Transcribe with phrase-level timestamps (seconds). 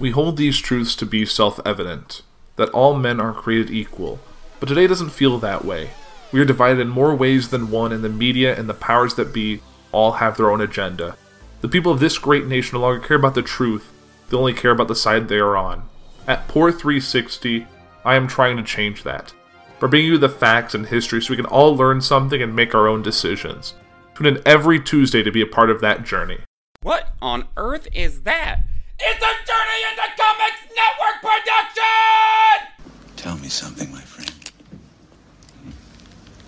[0.00, 2.22] We hold these truths to be self evident
[2.56, 4.18] that all men are created equal,
[4.58, 5.90] but today doesn't feel that way.
[6.32, 9.34] We are divided in more ways than one, and the media and the powers that
[9.34, 9.60] be
[9.92, 11.18] all have their own agenda.
[11.60, 13.92] The people of this great nation no longer care about the truth,
[14.30, 15.86] they only care about the side they are on.
[16.26, 17.66] At Poor 360,
[18.02, 19.34] I am trying to change that.
[19.80, 22.74] By bringing you the facts and history so we can all learn something and make
[22.74, 23.74] our own decisions.
[24.14, 26.38] Tune in every Tuesday to be a part of that journey.
[26.80, 28.62] What on earth is that?
[29.02, 32.68] It's a Journey into Comics Network production!
[33.16, 34.50] Tell me something, my friend.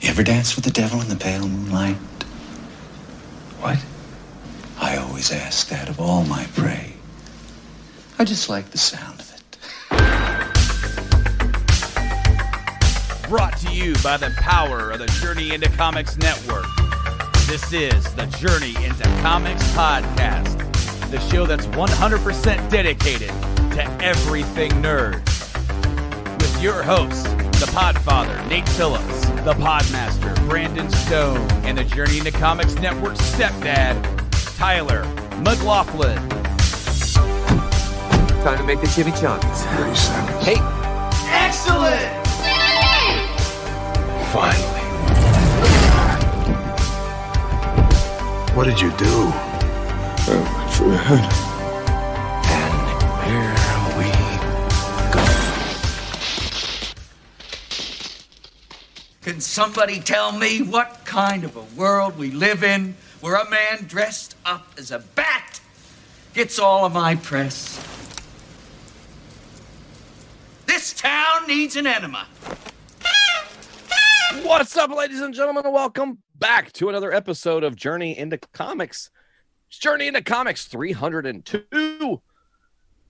[0.00, 1.96] You ever dance with the devil in the pale moonlight?
[3.60, 3.78] What?
[4.78, 6.92] I always ask that of all my prey.
[8.18, 9.38] I just like the sound of it.
[13.28, 16.66] Brought to you by the power of the Journey into Comics Network.
[17.46, 20.71] This is the Journey into Comics podcast,
[21.12, 25.22] the show that's 100% dedicated to everything nerd.
[26.40, 27.24] With your hosts,
[27.60, 34.02] the Podfather, Nate Phillips, the Podmaster, Brandon Stone, and the Journey into Comics Network stepdad,
[34.56, 35.04] Tyler
[35.42, 36.16] McLaughlin.
[38.42, 39.64] Time to make the chimichangas.
[39.76, 40.44] 30 seconds.
[40.46, 40.56] Hey,
[41.28, 42.26] Excellent!
[44.32, 44.80] Finally.
[48.56, 49.30] What did you do?
[50.24, 51.32] Oh, my friend.
[52.44, 52.74] And
[53.24, 53.54] here
[53.98, 54.10] we
[55.12, 55.24] go.
[59.22, 63.84] Can somebody tell me what kind of a world we live in where a man
[63.86, 65.60] dressed up as a bat
[66.34, 67.78] gets all of my press?
[70.66, 72.26] This town needs an enema.
[74.42, 79.10] What's up, ladies and gentlemen, and welcome back to another episode of Journey into Comics.
[79.78, 82.20] Journey into Comics 302.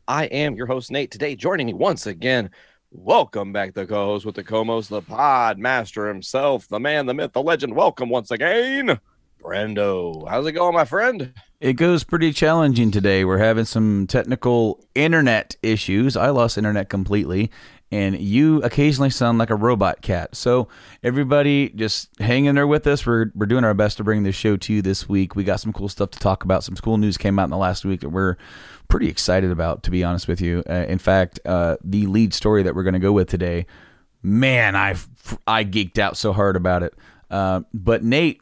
[0.06, 1.10] I am your host, Nate.
[1.10, 2.50] Today, joining me once again,
[2.92, 7.14] welcome back, the co host with the Comos, the pod master himself, the man, the
[7.14, 7.74] myth, the legend.
[7.74, 9.00] Welcome once again,
[9.42, 10.28] Brando.
[10.28, 11.34] How's it going, my friend?
[11.60, 13.24] It goes pretty challenging today.
[13.24, 16.16] We're having some technical internet issues.
[16.16, 17.50] I lost internet completely,
[17.92, 20.34] and you occasionally sound like a robot cat.
[20.34, 20.66] So
[21.04, 23.06] everybody, just hang in there with us.
[23.06, 25.36] We're we're doing our best to bring this show to you this week.
[25.36, 26.64] We got some cool stuff to talk about.
[26.64, 28.36] Some cool news came out in the last week that we're
[28.88, 29.82] pretty excited about.
[29.82, 32.94] To be honest with you, uh, in fact, uh, the lead story that we're going
[32.94, 33.66] to go with today,
[34.22, 34.96] man, I
[35.46, 36.94] I geeked out so hard about it.
[37.30, 38.40] Uh, but Nate,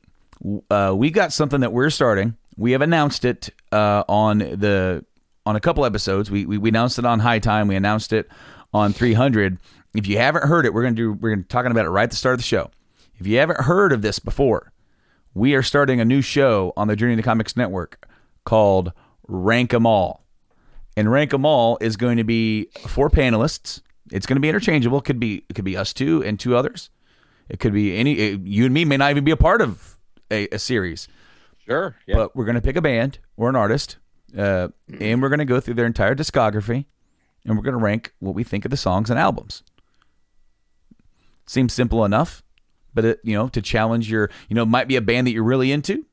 [0.71, 2.37] uh, we got something that we're starting.
[2.57, 5.05] We have announced it uh, on the
[5.45, 6.31] on a couple episodes.
[6.31, 7.67] We, we we announced it on High Time.
[7.67, 8.31] We announced it
[8.73, 9.59] on 300.
[9.95, 12.11] If you haven't heard it, we're gonna do we're gonna talking about it right at
[12.11, 12.71] the start of the show.
[13.19, 14.73] If you haven't heard of this before,
[15.35, 18.09] we are starting a new show on the Journey to Comics Network
[18.45, 18.93] called
[19.29, 20.25] Rank 'Em All.
[20.97, 23.81] And Rank 'Em All is going to be four panelists.
[24.13, 24.99] It's going to be interchangeable.
[24.99, 26.89] It could be it could be us two and two others.
[27.49, 29.99] It could be any it- you and me may not even be a part of
[30.31, 31.09] a, a series
[31.67, 31.97] Sure.
[32.07, 32.17] Yeah.
[32.17, 33.97] but we're going to pick a band or an artist,
[34.37, 34.69] uh,
[35.01, 36.87] and we're going to go through their entire discography,
[37.45, 39.63] and we're going to rank what we think of the songs and albums.
[41.47, 42.43] Seems simple enough,
[42.95, 45.43] but it, you know, to challenge your, you know, might be a band that you're
[45.43, 46.05] really into,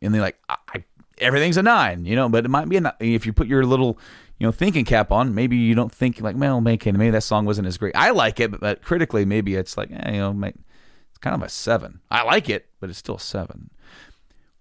[0.00, 0.84] and they're like, I, I,
[1.18, 2.94] everything's a nine, you know, but it might be a nine.
[3.00, 3.98] If you put your little,
[4.38, 7.66] you know, thinking cap on, maybe you don't think like, well, maybe that song wasn't
[7.66, 7.94] as great.
[7.94, 10.54] I like it, but, but critically, maybe it's like, eh, you know, may-
[11.10, 12.00] it's kind of a seven.
[12.10, 13.70] I like it, but it's still seven.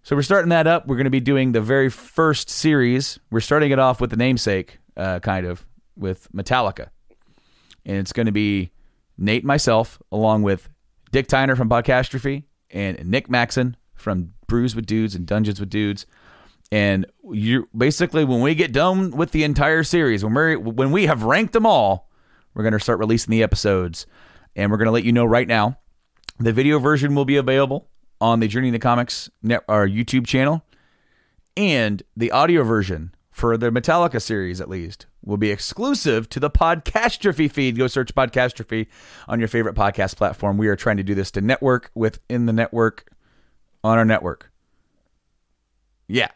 [0.04, 0.86] So we're starting that up.
[0.86, 3.20] We're going to be doing the very first series.
[3.31, 5.66] We're starting it off with the namesake, uh, kind of,
[5.96, 6.90] with Metallica.
[7.86, 8.72] And it's going to be
[9.18, 10.70] Nate myself, along with
[11.12, 16.06] Dick Tyner from Podcastrophe and Nick Maxon from Brews with Dudes and Dungeons with Dudes.
[16.72, 21.06] And you basically, when we get done with the entire series, when we when we
[21.06, 22.10] have ranked them all,
[22.54, 24.08] we're going to start releasing the episodes,
[24.56, 25.78] and we're going to let you know right now.
[26.40, 27.90] The video version will be available
[28.20, 30.66] on the Journey into Comics net, our YouTube channel,
[31.56, 36.52] and the audio version for the Metallica series, at least, will be exclusive to the
[36.52, 37.78] Podcastrophe feed.
[37.78, 38.88] Go search Podcastrophe
[39.28, 40.57] on your favorite podcast platform.
[40.57, 43.12] We are trying to do this to network within the network
[43.84, 44.52] on our network.
[46.07, 46.30] Yeah,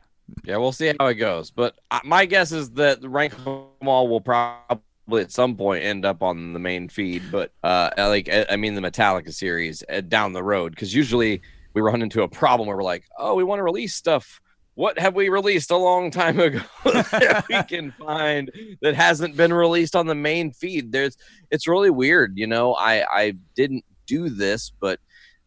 [0.44, 1.52] Yeah, we'll see how it goes.
[1.52, 6.04] But uh, my guess is that rank 'em all will probably at some point end
[6.04, 7.24] up on the main feed.
[7.32, 11.42] But uh, like I I mean, the Metallica series uh, down the road, because usually
[11.74, 14.42] we run into a problem where we're like, oh, we want to release stuff.
[14.78, 18.52] What have we released a long time ago that we can find
[18.84, 20.92] that hasn't been released on the main feed?
[20.92, 21.18] There's,
[21.50, 22.76] it's really weird, you know.
[22.76, 25.00] I I didn't do this, but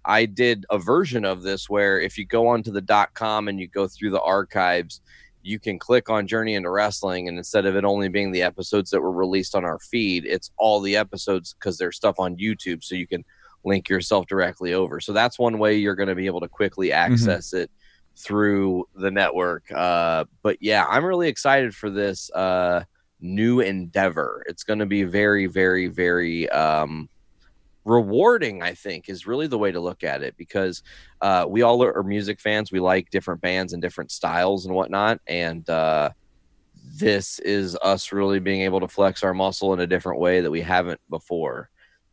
[0.05, 3.61] I did a version of this where if you go onto the dot com and
[3.61, 5.01] you go through the archives,
[5.45, 8.91] you can click on Journey into Wrestling, and instead of it only being the episodes
[8.91, 12.83] that were released on our feed, it's all the episodes because there's stuff on YouTube,
[12.83, 13.25] so you can
[13.63, 14.99] link yourself directly over.
[14.99, 17.13] So that's one way you're going to be able to quickly mm-hmm.
[17.13, 17.71] access it
[18.21, 19.71] through the network.
[19.73, 22.85] Uh, but yeah, I'm really excited for this uh,
[23.21, 24.45] new endeavor.
[24.47, 27.09] It's going to be very, very, very um,
[27.85, 28.63] rewarding.
[28.63, 30.83] I think is really the way to look at it because
[31.21, 32.71] uh, we all are music fans.
[32.71, 36.11] We like different bands and different styles and whatnot, and uh,
[36.99, 40.51] this is us really being able to flex our muscle in a different way that
[40.51, 41.71] we haven't before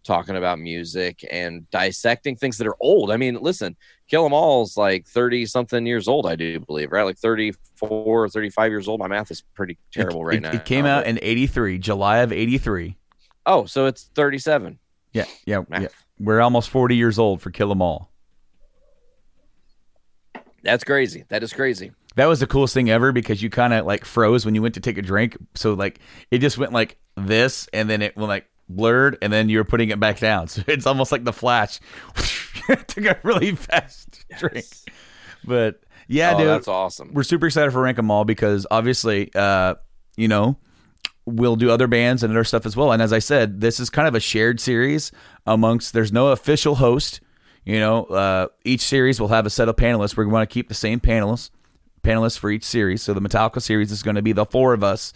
[0.08, 3.12] talking about music and dissecting things that are old.
[3.12, 3.76] I mean, listen,
[4.08, 7.04] Kill 'Em All's like 30 something years old, I do believe, right?
[7.04, 9.00] Like 34, or 35 years old.
[9.00, 10.52] My math is pretty terrible right it, now.
[10.52, 12.98] It came out in 83, July of 83.
[13.46, 14.80] Oh, so it's 37.
[15.14, 15.82] Yeah, yeah, Math.
[15.82, 15.88] yeah.
[16.20, 18.12] We're almost 40 years old for Kill 'Em All.
[20.64, 21.26] That's crazy.
[21.30, 21.92] That is crazy.
[22.16, 24.74] That was the coolest thing ever because you kind of like froze when you went
[24.74, 25.38] to take a drink.
[25.54, 26.00] So like
[26.32, 29.90] it just went like this and then it went like blurred and then you're putting
[29.90, 30.48] it back down.
[30.58, 31.80] So it's almost like the flash.
[32.88, 34.66] Took a really fast drink.
[35.44, 36.48] But yeah, oh, dude.
[36.48, 37.14] that's awesome.
[37.14, 39.76] we're super excited for Rank 'em All because obviously, uh,
[40.16, 40.58] you know,
[41.26, 42.92] we'll do other bands and other stuff as well.
[42.92, 45.12] And as I said, this is kind of a shared series
[45.46, 45.94] amongst.
[45.94, 47.20] There's no official host.
[47.66, 50.16] You know, uh, each series will have a set of panelists.
[50.16, 51.50] We want to keep the same panelists,
[52.02, 53.02] panelists for each series.
[53.02, 55.12] So the Metallica series is going to be the four of us,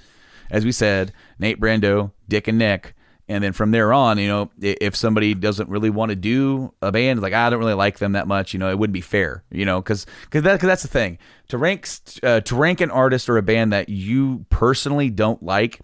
[0.49, 2.93] as we said, Nate Brando, Dick, and Nick.
[3.31, 6.91] And then from there on, you know, if somebody doesn't really want to do a
[6.91, 9.43] band, like I don't really like them that much, you know, it wouldn't be fair,
[9.49, 11.17] you know, because because that, cause that's the thing
[11.47, 11.87] to rank
[12.23, 15.79] uh, to rank an artist or a band that you personally don't like,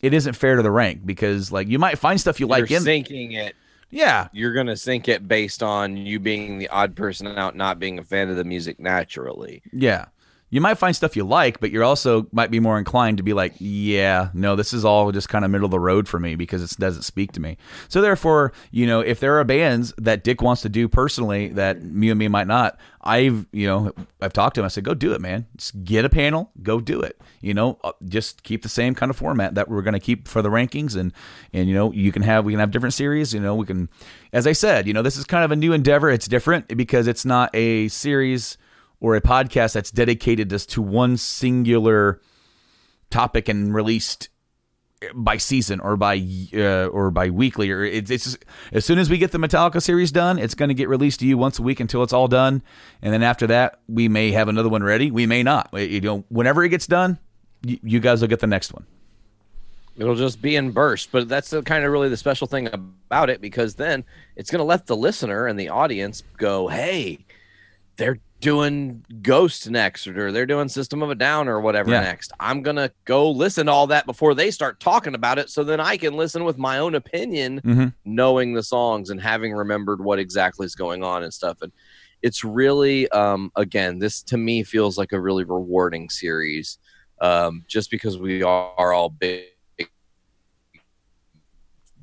[0.00, 2.78] it isn't fair to the rank because like you might find stuff you like You're
[2.78, 3.56] in sinking it.
[3.90, 7.98] yeah You're gonna sink it based on you being the odd person out, not being
[7.98, 9.60] a fan of the music naturally.
[9.72, 10.06] Yeah.
[10.52, 13.32] You might find stuff you like, but you're also might be more inclined to be
[13.32, 16.34] like, yeah, no, this is all just kind of middle of the road for me
[16.34, 17.56] because it doesn't speak to me.
[17.88, 21.82] So therefore, you know, if there are bands that Dick wants to do personally that
[21.82, 24.66] me and me might not, I've, you know, I've talked to him.
[24.66, 25.46] I said, go do it, man.
[25.56, 27.18] Just get a panel, go do it.
[27.40, 30.28] You know, uh, just keep the same kind of format that we're going to keep
[30.28, 31.14] for the rankings, and
[31.54, 33.32] and you know, you can have we can have different series.
[33.32, 33.88] You know, we can,
[34.34, 36.10] as I said, you know, this is kind of a new endeavor.
[36.10, 38.58] It's different because it's not a series
[39.02, 42.20] or a podcast that's dedicated just to one singular
[43.10, 44.28] topic and released
[45.12, 48.38] by season or by uh, or by weekly or it's, it's
[48.72, 51.26] as soon as we get the Metallica series done, it's going to get released to
[51.26, 52.62] you once a week until it's all done,
[53.02, 55.10] and then after that, we may have another one ready.
[55.10, 55.68] We may not.
[55.74, 57.18] You know, whenever it gets done,
[57.66, 58.86] you, you guys will get the next one.
[59.96, 63.30] It'll just be in bursts, but that's the kind of really the special thing about
[63.30, 64.04] it because then
[64.36, 67.26] it's going to let the listener and the audience go, "Hey,
[67.96, 72.00] they're doing Ghost next, or they're doing System of a Down, or whatever Yeah.
[72.00, 72.32] next.
[72.40, 75.80] I'm gonna go listen to all that before they start talking about it, so then
[75.80, 77.94] I can listen with my own opinion, Mhm.
[78.04, 81.62] knowing the songs and having remembered what exactly is going on and stuff.
[81.62, 81.72] And
[82.20, 86.78] it's really, um, again, this to me feels like a really rewarding series,
[87.20, 89.46] um, just because we are all big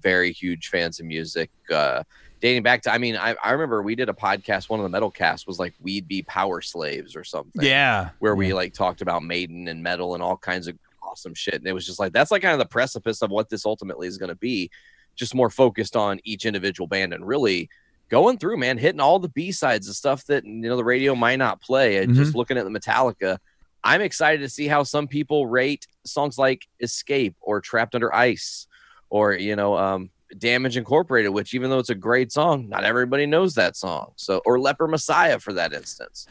[0.01, 1.51] very huge fans of music.
[1.69, 2.03] Uh,
[2.41, 4.69] dating back to, I mean, I, I remember we did a podcast.
[4.69, 7.63] One of the metal casts was like "We'd Be Power Slaves" or something.
[7.63, 11.55] Yeah, where we like talked about Maiden and metal and all kinds of awesome shit.
[11.55, 14.07] And it was just like that's like kind of the precipice of what this ultimately
[14.07, 14.69] is going to be.
[15.15, 17.69] Just more focused on each individual band and really
[18.09, 21.13] going through, man, hitting all the B sides, the stuff that you know the radio
[21.15, 21.97] might not play.
[21.97, 23.37] And just looking at the Metallica.
[23.83, 28.67] I'm excited to see how some people rate songs like Escape or Trapped Under Ice
[29.09, 33.25] or, you know, um, Damage Incorporated, which even though it's a great song, not everybody
[33.25, 34.11] knows that song.
[34.15, 36.27] So, or Leper Messiah for that instance.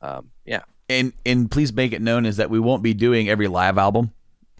[0.00, 0.62] Um, yeah.
[0.88, 4.12] and and please make it known is that we won't be doing every live album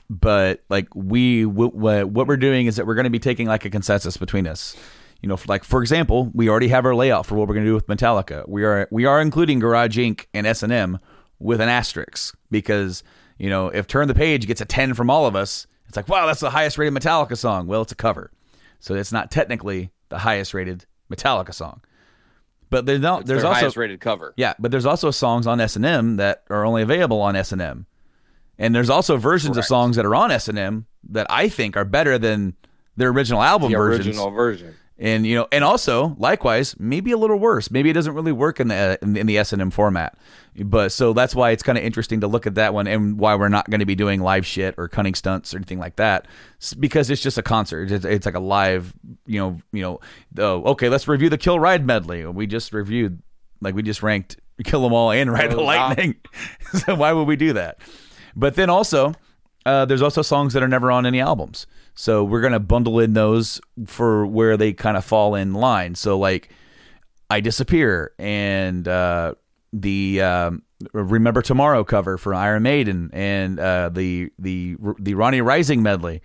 [0.08, 3.48] but like we w- w- what we're doing is that we're going to be taking
[3.48, 4.76] like a consensus between us
[5.20, 7.70] you know like for example we already have our layout for what we're going to
[7.70, 10.98] do with metallica we are we are including garage inc and s&m
[11.38, 13.02] with an asterisk because
[13.38, 16.08] you know if turn the page gets a 10 from all of us it's like
[16.08, 18.30] wow that's the highest rated metallica song well it's a cover
[18.82, 21.80] so it's not technically the highest rated metallica song
[22.68, 24.32] but there's no It's there's their also highest rated cover.
[24.36, 27.52] yeah, but there's also songs on S and M that are only available on S
[27.52, 27.84] and M,
[28.58, 31.76] and there's also versions of songs that are on S and M that I think
[31.76, 32.56] are better than
[32.96, 34.06] their original album The versions.
[34.06, 34.74] original version.
[34.99, 37.70] And you know, and also likewise, maybe a little worse.
[37.70, 40.16] Maybe it doesn't really work in the in, in the S and M format.
[40.56, 43.34] But so that's why it's kind of interesting to look at that one, and why
[43.34, 46.28] we're not going to be doing live shit or cunning stunts or anything like that,
[46.78, 47.90] because it's just a concert.
[47.90, 48.92] It's, it's like a live,
[49.26, 50.00] you know, you know.
[50.38, 52.25] Oh, okay, let's review the Kill Ride medley.
[52.26, 53.22] We just reviewed,
[53.62, 55.88] like we just ranked Kill 'Em All and Ride the Oh, wow.
[55.88, 56.16] Lightning.
[56.75, 57.78] so why would we do that?
[58.37, 59.14] But then also,
[59.64, 61.66] uh, there's also songs that are never on any albums.
[61.94, 65.94] So we're gonna bundle in those for where they kind of fall in line.
[65.94, 66.49] So like,
[67.30, 69.34] I disappear and uh,
[69.72, 75.82] the um, Remember Tomorrow cover for Iron Maiden and uh, the the the Ronnie Rising
[75.82, 76.22] medley.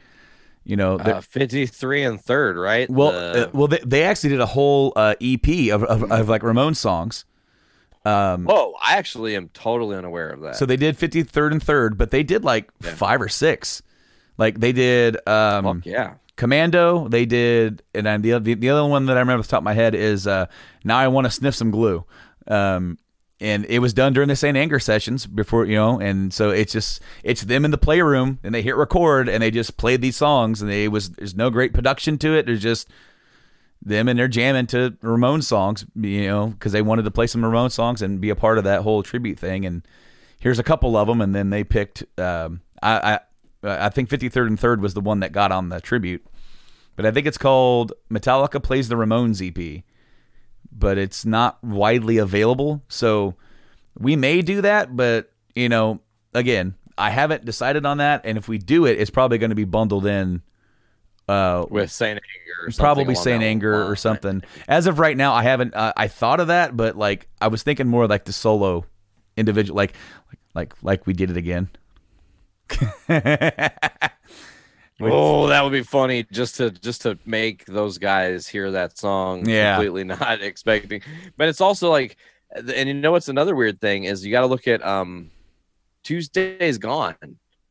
[0.63, 2.89] You know, Uh, 53 and third, right?
[2.89, 6.27] well, The- uh, well, they, they actually did a whole uh, EP of, of, of
[6.27, 7.23] like Ramones songs.
[8.03, 10.55] Whoa, I actually am totally unaware of that.
[10.57, 13.81] So they did 53rd and 3rd, but they did like five or six.
[14.37, 16.13] Like they did um, Fuck yeah.
[16.35, 19.51] Commando, they did, and then the, the the other one that I remember off the
[19.51, 20.47] top of my head is uh,
[20.83, 22.05] Now I Want to Sniff Some Glue.
[22.47, 22.97] Um,
[23.39, 24.57] and it was done during the St.
[24.57, 28.55] Anger sessions before, you know, and so it's just, it's them in the playroom and
[28.55, 31.71] they hit record and they just played these songs and they was, there's no great
[31.71, 32.47] production to it.
[32.47, 32.89] There's just,
[33.81, 37.41] them and they're jamming to Ramones songs, you know, because they wanted to play some
[37.41, 39.65] Ramones songs and be a part of that whole tribute thing.
[39.65, 39.83] And
[40.39, 42.03] here's a couple of them, and then they picked.
[42.19, 43.19] Um, I, I
[43.63, 46.25] I think 53rd and Third was the one that got on the tribute,
[46.95, 49.83] but I think it's called Metallica plays the Ramones EP,
[50.71, 52.83] but it's not widely available.
[52.87, 53.35] So
[53.97, 56.01] we may do that, but you know,
[56.33, 59.55] again, I haven't decided on that, and if we do it, it's probably going to
[59.55, 60.41] be bundled in
[61.27, 64.43] uh, With Saint Anger or probably Saint Anger or something.
[64.67, 65.75] As of right now, I haven't.
[65.75, 68.85] Uh, I thought of that, but like I was thinking more like the solo
[69.35, 69.93] individual, like
[70.29, 71.69] like like like we did it again.
[74.99, 79.47] Oh, that would be funny just to just to make those guys hear that song
[79.47, 79.75] Yeah.
[79.75, 81.01] completely not expecting.
[81.37, 82.17] But it's also like
[82.55, 85.29] and you know what's another weird thing is you got to look at um
[86.03, 87.15] Tuesday's gone.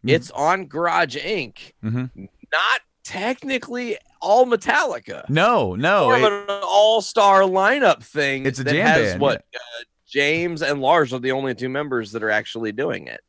[0.05, 1.73] It's on Garage Inc.
[1.85, 2.11] Mhm.
[2.53, 5.29] Not technically all Metallica.
[5.29, 8.47] No, no, More of it- an all-star lineup thing.
[8.47, 9.59] It's a that jam has band, what uh,
[10.07, 13.21] James and Lars are the only two members that are actually doing it.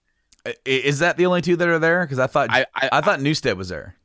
[0.66, 2.02] Is that the only two that are there?
[2.06, 3.96] Because I thought I, I- I- thought Newsted was there.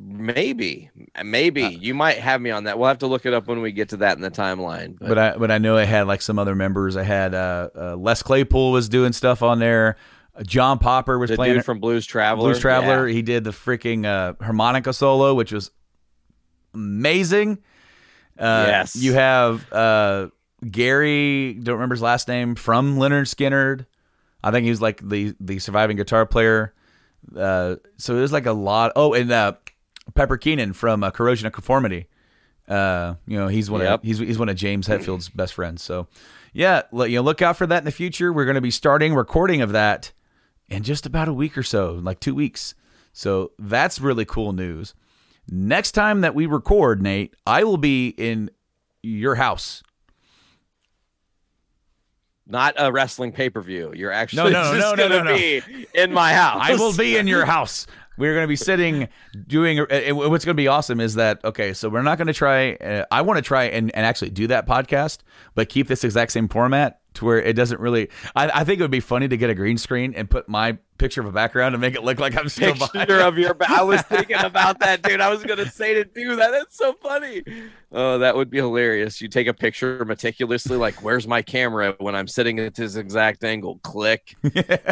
[0.00, 0.90] Maybe,
[1.24, 2.78] maybe Uh, you might have me on that.
[2.78, 4.96] We'll have to look it up when we get to that in the timeline.
[4.96, 6.96] But, But I but I know I had like some other members.
[6.96, 9.96] I had uh, uh, Les Claypool was doing stuff on there.
[10.36, 13.08] Uh, John Popper was the playing dude from Blues Traveler, Blues Traveler.
[13.08, 13.14] yeah.
[13.14, 15.72] He did the freaking uh, harmonica solo, which was
[16.74, 17.58] amazing.
[18.38, 18.94] Uh, Yes.
[18.94, 20.28] You have uh,
[20.70, 23.86] Gary, don't remember his last name, from Lynyrd Skynyrd.
[24.42, 26.74] I think he was like the the surviving guitar player.
[27.36, 28.92] Uh, so it was like a lot.
[28.96, 29.54] Oh, and uh,
[30.14, 32.06] Pepper Keenan from uh, Corrosion of Conformity.
[32.68, 33.94] Uh, you know, he's one Yep.
[33.94, 35.82] of he's he's one of James Hetfield's best friends.
[35.82, 36.06] So,
[36.52, 38.32] yeah, look, you know, look out for that in the future.
[38.32, 40.12] We're going to be starting recording of that
[40.68, 42.74] in just about a week or so, like two weeks.
[43.12, 44.94] So that's really cool news.
[45.50, 48.50] Next time that we record, Nate, I will be in
[49.02, 49.82] your house.
[52.48, 53.92] Not a wrestling pay per view.
[53.94, 55.36] You're actually no, no, just no, no, gonna no.
[55.36, 55.62] be
[55.94, 56.60] in my house.
[56.62, 57.86] I will be in your house.
[58.16, 59.08] We're going to be sitting
[59.46, 59.78] doing.
[59.78, 61.72] uh, What's going to be awesome is that okay.
[61.72, 62.72] So we're not going to try.
[62.72, 65.18] Uh, I want to try and, and actually do that podcast,
[65.54, 68.08] but keep this exact same format to where it doesn't really.
[68.34, 70.78] I, I think it would be funny to get a green screen and put my
[70.98, 72.92] picture of a background and make it look like I'm still behind.
[72.92, 73.56] picture of your.
[73.66, 75.20] I was thinking about that, dude.
[75.20, 76.50] I was gonna say to do that.
[76.50, 77.42] That's so funny.
[77.90, 79.20] Oh, that would be hilarious.
[79.20, 83.44] You take a picture meticulously, like, "Where's my camera?" When I'm sitting at this exact
[83.44, 84.36] angle, click.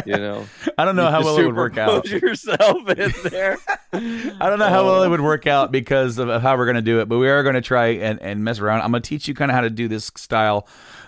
[0.05, 0.45] You know,
[0.77, 2.07] I don't know how well it would work out.
[2.07, 3.57] Yourself in there.
[3.93, 6.81] I don't know how well it would work out because of how we're going to
[6.81, 8.81] do it, but we are going to try and, and mess around.
[8.81, 10.67] I'm going to teach you kind of how to do this style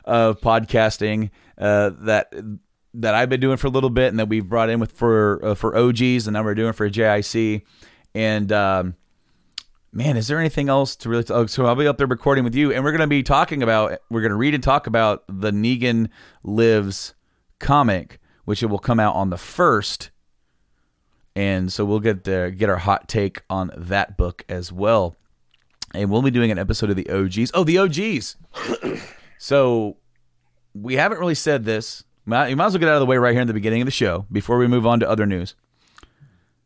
[0.10, 2.34] of podcasting uh, that
[2.96, 5.44] that I've been doing for a little bit, and that we've brought in with for
[5.44, 7.63] uh, for OGs, and now we're doing for JIC.
[8.16, 8.96] And um,
[9.94, 11.25] man, is there anything else to really?
[11.30, 13.63] oh, so I'll be up there recording with you, and we're going to be talking
[13.63, 14.00] about.
[14.10, 16.10] We're going to read and talk about the Negan
[16.44, 17.13] Lives
[17.60, 20.12] comic, which it will come out on the first
[21.39, 25.16] and so we'll get the, get our hot take on that book as well.
[25.94, 27.51] And we'll be doing an episode of the OGs.
[27.54, 28.36] Oh, the OGs.
[29.39, 29.96] so
[30.75, 32.03] we haven't really said this.
[32.27, 33.86] You might as well get out of the way right here in the beginning of
[33.86, 35.55] the show before we move on to other news.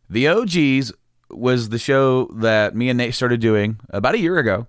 [0.09, 0.91] The OGs
[1.29, 4.67] was the show that me and Nate started doing about a year ago.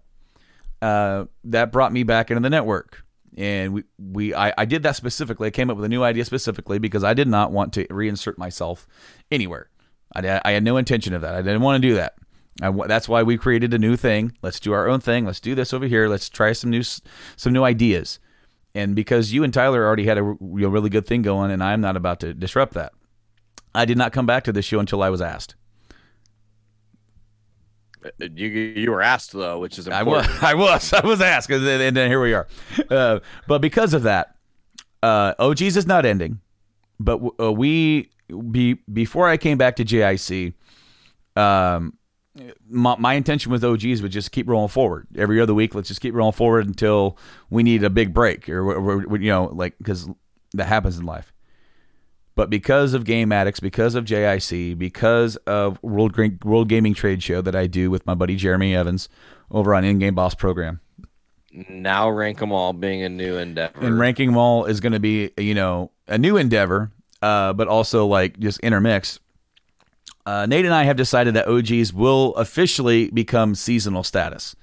[0.80, 3.04] Uh, that brought me back into the network,
[3.38, 5.48] and we we I, I did that specifically.
[5.48, 8.36] I came up with a new idea specifically because I did not want to reinsert
[8.36, 8.86] myself
[9.30, 9.70] anywhere.
[10.14, 11.34] I, I had no intention of that.
[11.34, 12.16] I didn't want to do that.
[12.62, 14.32] Wa- that's why we created a new thing.
[14.42, 15.26] Let's do our own thing.
[15.26, 16.08] Let's do this over here.
[16.08, 18.18] Let's try some new some new ideas.
[18.74, 21.62] And because you and Tyler already had a r- real really good thing going, and
[21.62, 22.92] I'm not about to disrupt that,
[23.74, 25.54] I did not come back to this show until I was asked.
[28.20, 30.26] You you were asked though, which is I was.
[30.42, 32.46] I was, I was asked, and then, and then here we are.
[32.90, 34.36] Uh, but because of that,
[35.02, 36.40] uh, OGs is not ending.
[37.00, 38.10] But w- uh, we
[38.50, 40.52] be before I came back to JIC,
[41.36, 41.94] um,
[42.68, 45.74] my, my intention with OGs was just keep rolling forward every other week.
[45.74, 47.16] Let's just keep rolling forward until
[47.50, 50.08] we need a big break or, or, or you know, like because
[50.54, 51.32] that happens in life.
[52.36, 57.40] But because of Game Addicts, because of JIC, because of World World Gaming Trade Show
[57.42, 59.08] that I do with my buddy Jeremy Evans
[59.50, 60.80] over on In Game Boss program,
[61.68, 63.78] now rank them all being a new endeavor.
[63.80, 66.90] and ranking them all is going to be you know a new endeavor,
[67.22, 69.20] uh, but also like just intermixed.
[70.26, 74.56] Uh, Nate and I have decided that OGs will officially become seasonal status,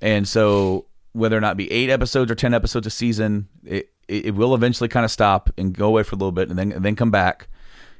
[0.00, 3.90] and so whether or not it be eight episodes or ten episodes a season, it
[4.08, 6.72] it will eventually kind of stop and go away for a little bit, and then
[6.72, 7.48] and then come back.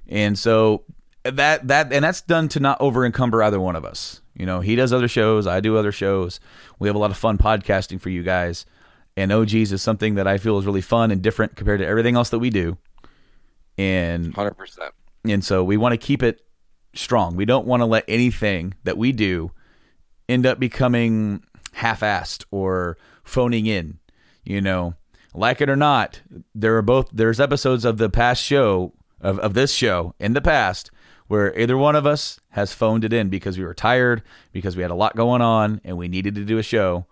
[0.09, 0.85] And so
[1.25, 4.21] that that and that's done to not over encumber either one of us.
[4.35, 6.41] You know, he does other shows, I do other shows.
[6.79, 8.65] We have a lot of fun podcasting for you guys.
[9.17, 12.17] And OGs is something that I feel is really fun and different compared to everything
[12.17, 12.79] else that we do.
[13.77, 14.91] And 100%.
[15.25, 16.41] and so we want to keep it
[16.94, 17.37] strong.
[17.37, 19.52] We don't want to let anything that we do
[20.28, 21.42] end up becoming
[21.73, 23.99] half-assed or phoning in.
[24.44, 24.94] You know,
[25.35, 26.23] like it or not,
[26.54, 30.40] there are both there's episodes of the past show of, of this show in the
[30.40, 30.90] past
[31.28, 34.20] where either one of us has phoned it in because we were tired,
[34.50, 37.06] because we had a lot going on, and we needed to do a show.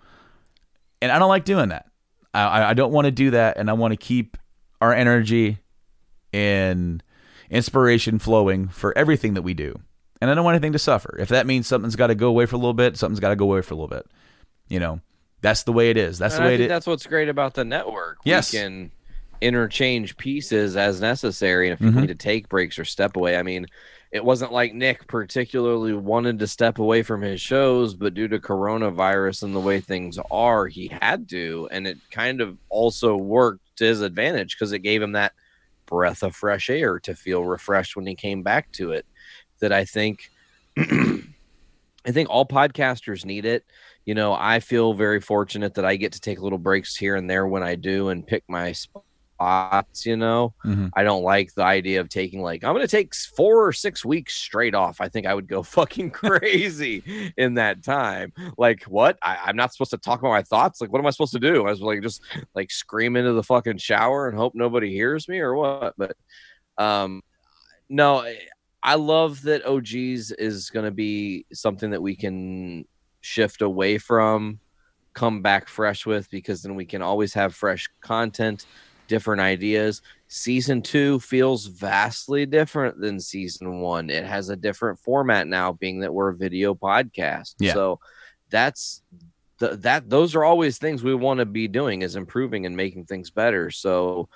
[1.00, 1.87] And I don't like doing that.
[2.35, 4.37] I, I don't want to do that, and I want to keep
[4.80, 5.58] our energy
[6.32, 7.00] and
[7.50, 9.78] inspiration flowing for everything that we do.
[10.21, 11.17] And I don't want anything to suffer.
[11.19, 13.37] If that means something's got to go away for a little bit, something's got to
[13.37, 14.07] go away for a little bit.
[14.69, 15.00] You know,
[15.40, 16.19] that's the way it is.
[16.19, 16.69] That's And the way it think is.
[16.71, 18.19] that's what's great about the network.
[18.25, 18.52] Yes.
[18.52, 18.90] We can
[19.40, 21.71] interchange pieces as necessary.
[21.71, 21.95] And if Mhm.
[21.95, 23.67] you need to take breaks or step away, I mean,
[24.11, 28.38] it wasn't like Nick particularly wanted to step away from his shows, but due to
[28.40, 31.69] coronavirus and the way things are, he had to.
[31.71, 35.33] And it kind of also worked to his advantage because it gave him that
[35.88, 39.07] breath of fresh air to feel refreshed when he came back to it.
[39.61, 40.30] That I think.
[42.07, 43.64] I think all podcasters need it.
[44.07, 47.28] You know, I feel very fortunate that I get to take little breaks here and
[47.28, 48.73] there when I do and pick my
[49.39, 50.05] spots.
[50.05, 50.91] You know, Mhm.
[50.95, 54.05] I don't like the idea of taking like I'm going to take four or six
[54.05, 55.01] weeks straight off.
[55.01, 57.03] I think I would go fucking crazy
[57.37, 58.33] in that time.
[58.57, 59.17] Like, what?
[59.23, 60.81] I, I'm not supposed to talk about my thoughts.
[60.81, 61.67] Like, what am I supposed to do?
[61.67, 62.21] I was like, just
[62.55, 65.95] like scream into the fucking shower and hope nobody hears me or what?
[65.97, 66.17] But,
[66.77, 67.23] um,
[67.89, 68.39] no, I-
[68.81, 72.85] I love that OGs is going to be something that we can
[73.21, 74.61] shift away from,
[75.15, 78.67] come back fresh with, because then we can always have fresh content,
[79.08, 80.02] different ideas.
[80.28, 84.10] Season two feels vastly different than season one.
[84.10, 87.56] It has a different format now, being that we're a video podcast.
[87.58, 87.73] Yeah.
[87.73, 88.00] So
[88.50, 89.02] that's
[89.58, 93.06] the, that those are always things we want to be doing is improving and making
[93.06, 93.71] things better.
[93.71, 94.28] So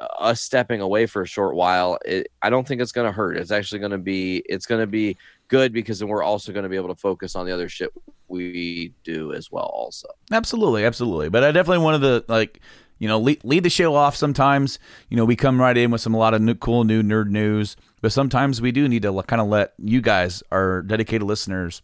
[0.00, 3.12] uh, us stepping away for a short while, it, I don't think it's going to
[3.12, 3.36] hurt.
[3.36, 5.16] It's actually going to be it's going to be
[5.48, 7.92] good because then we're also going to be able to focus on the other shit
[8.28, 9.70] we do as well.
[9.72, 11.28] Also, Absolutely, absolutely.
[11.28, 12.60] But I definitely wanted to like,
[12.98, 14.16] you know, lead, lead the show off.
[14.16, 14.78] Sometimes,
[15.10, 17.28] you know, we come right in with some a lot of new, cool new nerd
[17.28, 21.82] news, but sometimes we do need to kind of let you guys, our dedicated listeners,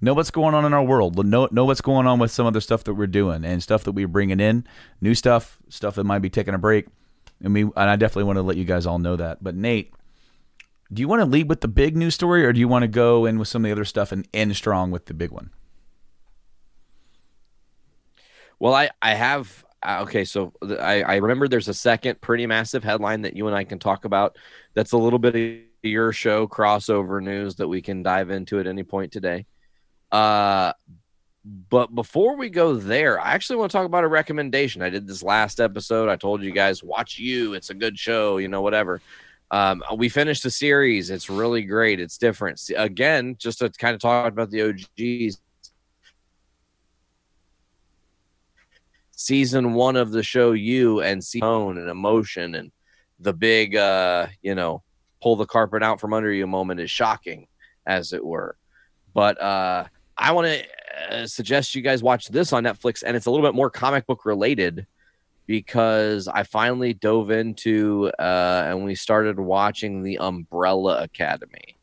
[0.00, 1.24] know what's going on in our world.
[1.24, 3.84] Know know what's going on with some of the stuff that we're doing and stuff
[3.84, 4.66] that we're bringing in,
[5.00, 6.86] new stuff, stuff that might be taking a break.
[7.42, 9.42] And we and I definitely want to let you guys all know that.
[9.42, 9.94] But Nate.
[10.92, 12.86] Do you want to lead with the big news story, or do you want to
[12.86, 15.48] go in with some of the other stuff and end strong with the big one?
[18.62, 20.24] well, I I have okay.
[20.24, 23.78] So I I remember there's a second pretty massive headline that you and I can
[23.78, 24.36] talk about.
[24.74, 28.66] That's a little bit of your show crossover news that we can dive into at
[28.66, 29.46] any point today.
[30.10, 30.72] Uh,
[31.44, 34.82] but before we go there, I actually want to talk about a recommendation.
[34.82, 36.08] I did this last episode.
[36.08, 37.54] I told you guys, watch you.
[37.54, 39.00] It's a good show, you know, whatever.
[39.50, 41.10] Um, we finished the series.
[41.10, 42.00] It's really great.
[42.00, 42.62] It's different.
[42.76, 45.38] Again, just to kind of talk about the OGs.
[49.22, 52.72] Season one of the show, you and see tone and emotion and
[53.20, 54.82] the big, uh, you know,
[55.22, 57.46] pull the carpet out from under you moment is shocking,
[57.86, 58.56] as it were.
[59.14, 59.84] But uh,
[60.16, 60.64] I want to
[61.22, 64.06] uh, suggest you guys watch this on Netflix, and it's a little bit more comic
[64.06, 64.86] book related
[65.46, 71.76] because I finally dove into uh, and we started watching the Umbrella Academy,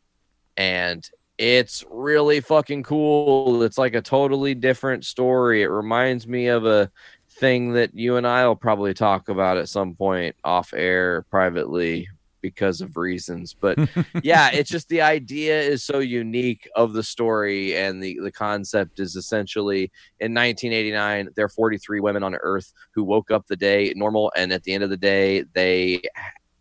[0.58, 3.63] and it's really fucking cool.
[3.63, 5.62] It's like a totally different story.
[5.62, 6.91] It reminds me of a
[7.39, 12.08] thing that you and I will probably talk about at some point off air privately
[12.41, 13.78] because of reasons but
[14.23, 19.02] yeah it's just the idea is so unique of the story and the the concept
[19.02, 23.91] is essentially in 1989 there are 43 women on earth who woke up the day
[23.95, 26.02] normal and at the end of the day they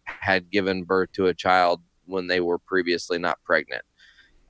[0.06, 3.82] had given birth to a child when they were previously not pregnant.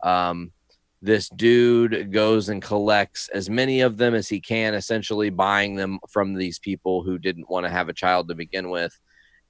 [0.03, 0.53] Um,
[1.01, 5.99] this dude goes and collects as many of them as he can, essentially buying them
[6.09, 8.99] from these people who didn't want to have a child to begin with.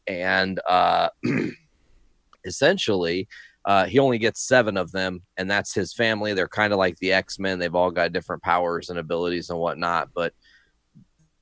[0.06, 1.08] And uh,
[2.44, 3.28] essentially,
[3.64, 6.32] uh, he only gets seven of them, and that's his family.
[6.32, 7.58] They're kind of like the X Men.
[7.58, 10.32] They've all got different powers and abilities and whatnot, but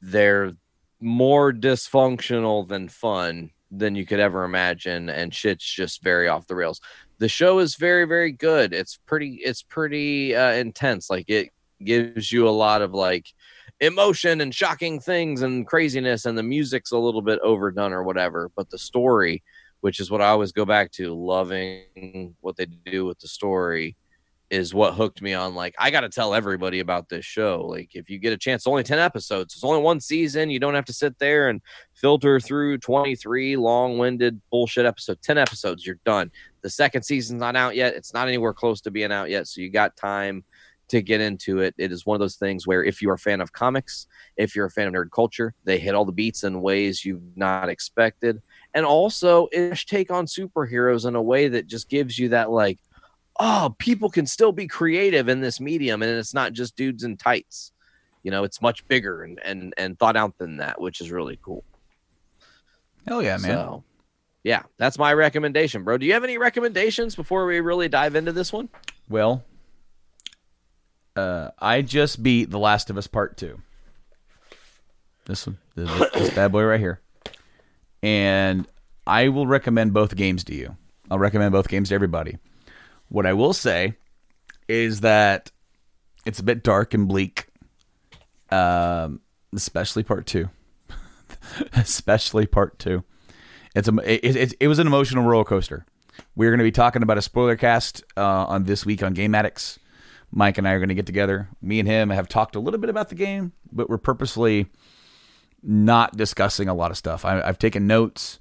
[0.01, 0.53] they're
[1.01, 6.55] more dysfunctional than fun than you could ever imagine, and shit's just very off the
[6.55, 6.81] rails.
[7.19, 8.73] The show is very, very good.
[8.73, 11.09] It's pretty, it's pretty uh, intense.
[11.09, 11.51] Like it
[11.83, 13.27] gives you a lot of like
[13.81, 18.51] emotion and shocking things and craziness, and the music's a little bit overdone or whatever,
[18.57, 19.43] but the story
[19.81, 21.15] which is what I always go back to.
[21.15, 23.97] Loving what they do with the story
[24.51, 25.55] is what hooked me on.
[25.55, 27.65] Like, I got to tell everybody about this show.
[27.69, 30.51] Like, if you get a chance, only 10 episodes, it's only one season.
[30.51, 31.61] You don't have to sit there and
[31.95, 35.21] filter through 23 long winded bullshit episodes.
[35.23, 36.31] 10 episodes, you're done.
[36.67, 37.95] The second season's not out yet.
[37.95, 39.47] It's not anywhere close to being out yet.
[39.47, 40.43] So you got time
[40.89, 41.77] to get into it.
[41.79, 44.67] It is one of those things where if you're a fan of comics, if you're
[44.67, 48.43] a fan of nerd culture, they hit all the beats in ways you've not expected
[48.75, 52.81] and also ish take on superheroes in a way that just gives you that like
[53.39, 57.17] oh people can still be creative in this medium and it's not just dudes in
[57.17, 57.71] tights
[58.25, 61.39] you know it's much bigger and and and thought out than that which is really
[61.43, 61.63] cool
[63.07, 63.85] hell yeah man so,
[64.47, 68.33] yeah that's my recommendation bro do you have any recommendations before we really dive into
[68.33, 68.69] this one
[69.09, 69.45] well
[71.17, 73.61] uh i just beat the last of us part two
[75.27, 77.01] this one this, this bad boy right here
[78.03, 78.67] and
[79.07, 80.77] I will recommend both games to you.
[81.11, 82.39] I'll recommend both games to everybody.
[83.09, 83.95] What I will say
[84.69, 85.53] is that
[86.25, 87.47] it's a bit dark and bleak,
[88.51, 89.21] um,
[89.55, 90.51] especially part two.
[91.75, 93.05] especially part two.
[93.77, 95.85] It's a it, it, it, was an emotional roller coaster.
[96.35, 99.35] We're going to be talking about a spoiler cast uh, on this week on Game
[99.35, 99.79] Addicts.
[100.33, 101.51] Mike and I are going to get together.
[101.61, 104.67] Me and him have talked a little bit about the game, but we're purposely
[105.62, 107.27] not discussing a lot of stuff.
[107.27, 108.41] I, I've taken notes.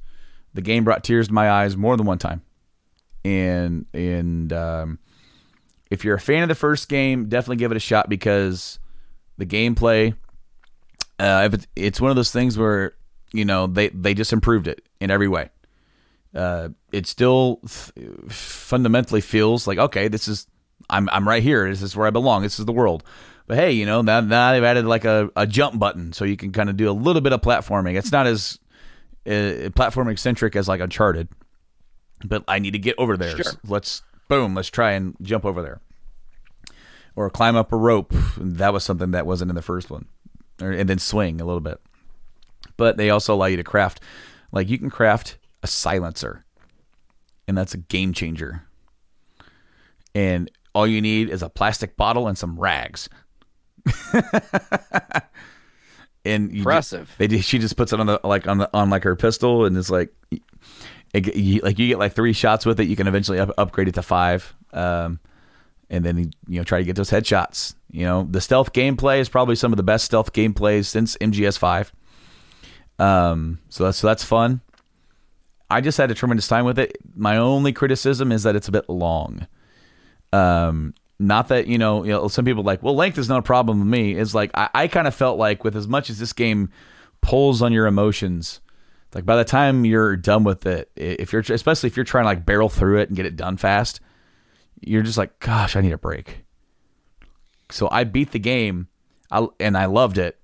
[0.54, 2.42] The game brought tears to my eyes more than one time,
[3.26, 5.00] and and um,
[5.92, 8.80] if you're a fan of the first game, definitely give it a shot because
[9.38, 10.16] the gameplay.
[11.20, 12.94] Uh, it's, it's one of those things where
[13.34, 15.50] you know they they just improved it in every way.
[16.36, 20.48] Uh, it still th- fundamentally feels like okay, this is
[20.90, 21.70] I'm I'm right here.
[21.70, 22.42] This is where I belong.
[22.42, 23.04] This is the world.
[23.48, 26.36] But hey, you know, now, now they've added like a, a jump button so you
[26.36, 27.96] can kind of do a little bit of platforming.
[27.96, 28.60] It's not as
[29.28, 31.30] uh, platforming centric as like Uncharted,
[32.24, 33.38] but I need to get over there.
[33.38, 33.54] Sure.
[33.68, 35.80] let's boom, let's try and jump over there,
[37.16, 38.14] or climb up a rope.
[38.38, 40.08] That was something that wasn't in the first one,
[40.62, 41.80] or, and then swing a little bit.
[42.78, 44.02] But they also allow you to craft,
[44.56, 46.46] like you can craft a silencer,
[47.48, 48.64] and that's a game changer.
[50.16, 53.10] And all you need is a plastic bottle and some rags.
[56.26, 57.14] and impressive.
[57.18, 59.78] they she just puts it on the like on the on like her pistol, and
[59.78, 60.10] it's like,
[61.14, 62.88] it, you, like you get like three shots with it.
[62.88, 65.20] You can eventually up, upgrade it to five, um,
[65.90, 67.76] and then you know try to get those headshots.
[67.92, 71.58] You know, the stealth gameplay is probably some of the best stealth gameplays since MGS
[71.58, 71.92] five.
[73.00, 74.62] Um, so that's so that's fun.
[75.70, 76.98] I just had a tremendous time with it.
[77.16, 79.48] My only criticism is that it's a bit long.
[80.32, 83.44] Um, not that you know, you know, some people like, well, length is not a
[83.44, 84.14] problem with me.
[84.16, 86.70] It's like I, I kind of felt like with as much as this game
[87.22, 88.62] pulls on your emotions,
[89.14, 92.30] like by the time you're done with it, if you're especially if you're trying to
[92.30, 94.02] like barrel through it and get it done fast,
[94.82, 96.44] you're just like, gosh, I need a break.
[97.72, 98.90] So I beat the game,
[99.32, 100.38] I, and I loved it.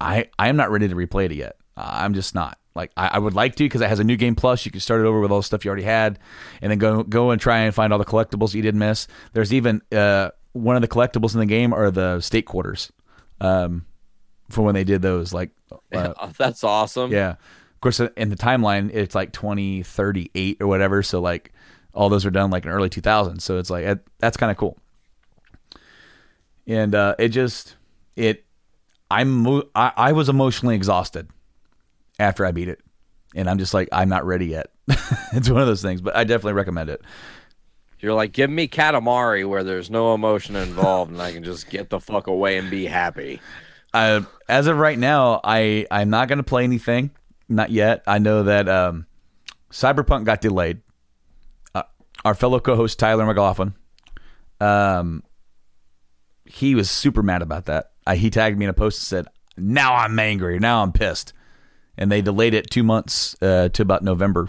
[0.00, 1.56] I I am not ready to replay it yet.
[1.76, 2.58] I'm just not.
[2.74, 4.64] Like I, I would like to because it has a new game plus.
[4.64, 6.18] You can start it over with all the stuff you already had,
[6.60, 9.06] and then go go and try and find all the collectibles you didn't miss.
[9.32, 12.90] There's even uh, one of the collectibles in the game are the state quarters,
[13.40, 13.86] um,
[14.50, 15.32] for when they did those.
[15.32, 15.50] Like
[15.92, 17.12] uh, that's awesome.
[17.12, 21.02] Yeah, of course in the timeline it's like 2038 or whatever.
[21.04, 21.52] So like
[21.92, 23.40] all those are done like in early 2000s.
[23.40, 24.76] So it's like that's kind of cool.
[26.66, 27.76] And uh, it just
[28.16, 28.44] it
[29.14, 31.28] I'm I, I was emotionally exhausted
[32.18, 32.80] after I beat it.
[33.36, 34.70] And I'm just like, I'm not ready yet.
[35.32, 37.00] it's one of those things, but I definitely recommend it.
[38.00, 41.90] You're like, give me Katamari where there's no emotion involved and I can just get
[41.90, 43.40] the fuck away and be happy.
[43.92, 47.12] Uh, as of right now, I, I'm not going to play anything.
[47.48, 48.02] Not yet.
[48.06, 49.06] I know that um,
[49.70, 50.80] Cyberpunk got delayed.
[51.74, 51.84] Uh,
[52.24, 53.74] our fellow co host, Tyler McLaughlin,
[54.60, 55.22] um,
[56.44, 57.92] he was super mad about that.
[58.06, 60.58] Uh, he tagged me in a post and said, Now I'm angry.
[60.58, 61.32] Now I'm pissed
[61.96, 64.48] and they delayed it two months uh, to about November.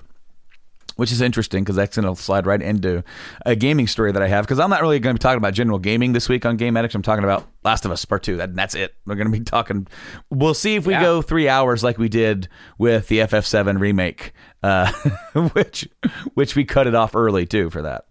[0.95, 3.03] which is interesting because that's going to slide right into
[3.45, 4.45] a gaming story that I have.
[4.45, 6.75] Because I'm not really going to be talking about general gaming this week on Game
[6.77, 6.95] Addicts.
[6.95, 8.37] I'm talking about Last of Us Part Two.
[8.37, 8.95] That, that's it.
[9.05, 9.87] We're going to be talking.
[10.29, 11.01] We'll see if we Yeah.
[11.01, 14.31] go three hours like we did with the FF7 remake,
[14.63, 14.91] uh,
[15.53, 15.87] which
[16.33, 18.05] which we cut it off early too for that.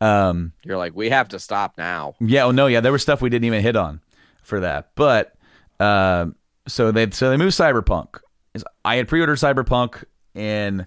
[0.00, 2.14] Um, You're like, we have to stop now.
[2.20, 4.00] yeah, oh no, yeah, there was stuff we didn't even hit on
[4.42, 4.90] for that.
[4.94, 5.34] But
[5.78, 6.34] um,
[6.66, 8.20] so they so they moved Cyberpunk.
[8.84, 10.86] I had pre-ordered Cyberpunk and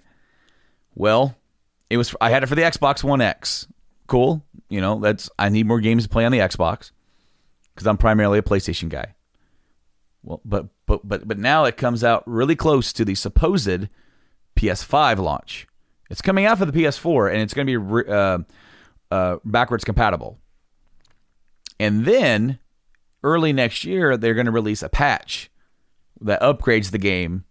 [0.94, 1.36] well,
[1.90, 3.66] it was I had it for the Xbox One X.
[4.06, 6.90] Cool, you know, that's I need more games to play on the Xbox
[7.76, 9.14] cuz I'm primarily a PlayStation guy.
[10.22, 13.88] Well, but but but but now it comes out really close to the supposed
[14.56, 15.66] PS5 launch.
[16.10, 18.38] It's coming out for the PS4 and it's going to be re- uh,
[19.10, 20.38] uh, backwards compatible.
[21.80, 22.58] And then
[23.24, 25.50] early next year, they're going to release a patch
[26.20, 27.44] that upgrades the game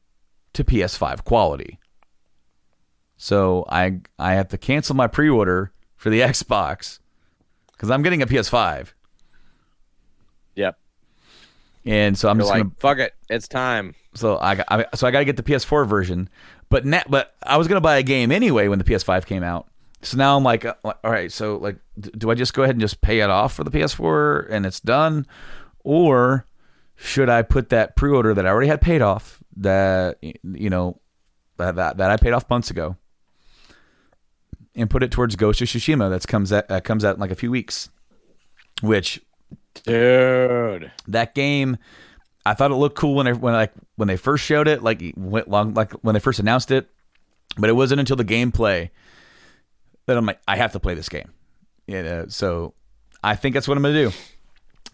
[0.53, 1.79] to PS5 quality.
[3.17, 6.99] So I I have to cancel my pre-order for the Xbox
[7.71, 8.93] because I'm getting a PS5,
[10.55, 10.77] Yep.
[11.86, 13.95] and so I'm You're just like, gonna fuck it, it's time.
[14.13, 16.29] so I, got- I so I got to get the PS4 version.
[16.69, 19.67] But na- but I was gonna buy a game anyway when the PS5 came out.
[20.01, 21.31] So now I'm like, uh, all right.
[21.31, 24.47] So like, do I just go ahead and just pay it off for the PS4
[24.49, 25.25] and it's done,
[25.84, 26.46] or
[26.96, 31.00] should I put that pre-order that I already had paid off that you know
[31.58, 32.98] that that, that I paid off months ago
[34.76, 37.32] and put it towards Ghost of Tsushima that comes out uh, comes out in like
[37.32, 37.89] a few weeks,
[38.82, 39.22] which
[39.84, 40.91] Dude.
[41.08, 41.78] that game
[42.46, 45.02] I thought it looked cool when I, when like when they first showed it like
[45.15, 46.89] went long like when they first announced it
[47.58, 48.89] but it wasn't until the gameplay
[50.06, 51.32] that I'm like I have to play this game
[51.88, 52.74] yeah so
[53.24, 54.12] I think that's what I'm gonna do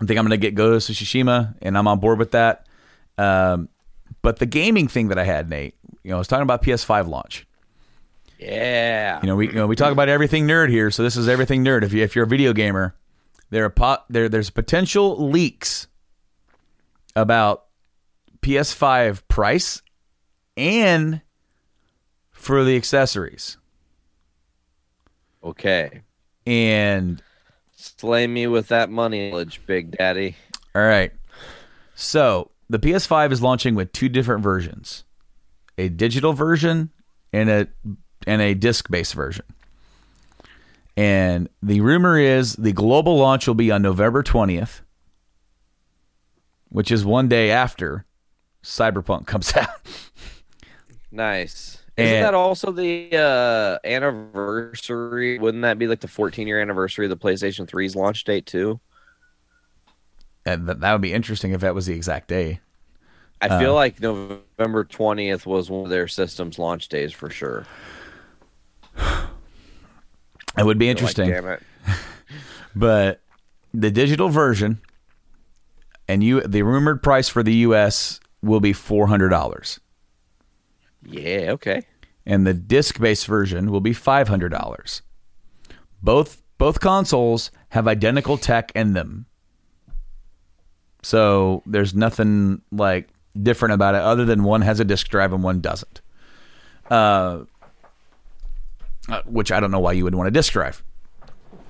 [0.02, 2.66] I think I'm gonna get Ghost of Tsushima and I'm on board with that
[3.18, 3.70] um,
[4.22, 7.08] but the gaming thing that I had Nate you know I was talking about PS5
[7.08, 7.46] launch
[8.40, 9.20] Yeah.
[9.22, 11.64] you know, we you know, we talk about everything nerd here, so this is everything
[11.66, 11.84] nerd.
[11.84, 12.96] If you if you're a video gamer,
[13.50, 15.88] there are pot there there's potential leaks
[17.16, 17.66] about
[18.42, 19.82] PS5 price
[20.56, 21.22] and
[22.32, 23.58] for the accessories.
[25.44, 26.02] Okay.
[26.46, 27.22] And
[27.82, 29.32] Slay me with that money,
[29.66, 30.36] Big Daddy.
[30.76, 31.14] all right.
[31.96, 35.06] So, the PS5 is launching with two different versions.
[35.78, 36.90] A digital version
[37.32, 37.68] and a
[38.28, 39.46] and a disc-based version.
[40.98, 44.82] And the rumor is the global launch will be on November 20th,
[46.68, 48.06] which is one day after
[48.62, 49.70] Cyberpunk comes out.
[51.12, 51.79] Nice.
[52.00, 55.38] Isn't And- that also the uh, anniversary?
[55.40, 58.80] Wouldn't that be like the 14 year anniversary of the PlayStation 3's launch date too?
[60.46, 62.60] and th- that would be interesting if that was the exact day.
[63.42, 63.60] I Uh.
[63.60, 67.66] feel like November 20th was one of their system's launch days for sure.
[70.58, 71.30] It would be Like, interesting.
[71.30, 71.62] damn it.
[72.76, 73.22] but
[73.74, 74.82] the digital version
[76.08, 79.80] and you the rumored price for the US will be $400
[81.04, 81.84] Yeah, okay.
[82.26, 85.02] and the disc-based version will be $500.
[86.02, 89.26] Both both consoles have identical tech in them.
[91.02, 93.10] So there's nothing like
[93.42, 96.02] different about it other than one has a disc drive and one doesn't.
[96.92, 97.46] Uh,
[99.08, 100.84] uh, which I don't know why you would want a disc drive.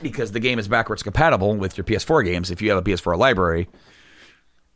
[0.01, 3.17] Because the game is backwards compatible with your PS4 games if you have a PS4
[3.17, 3.69] library.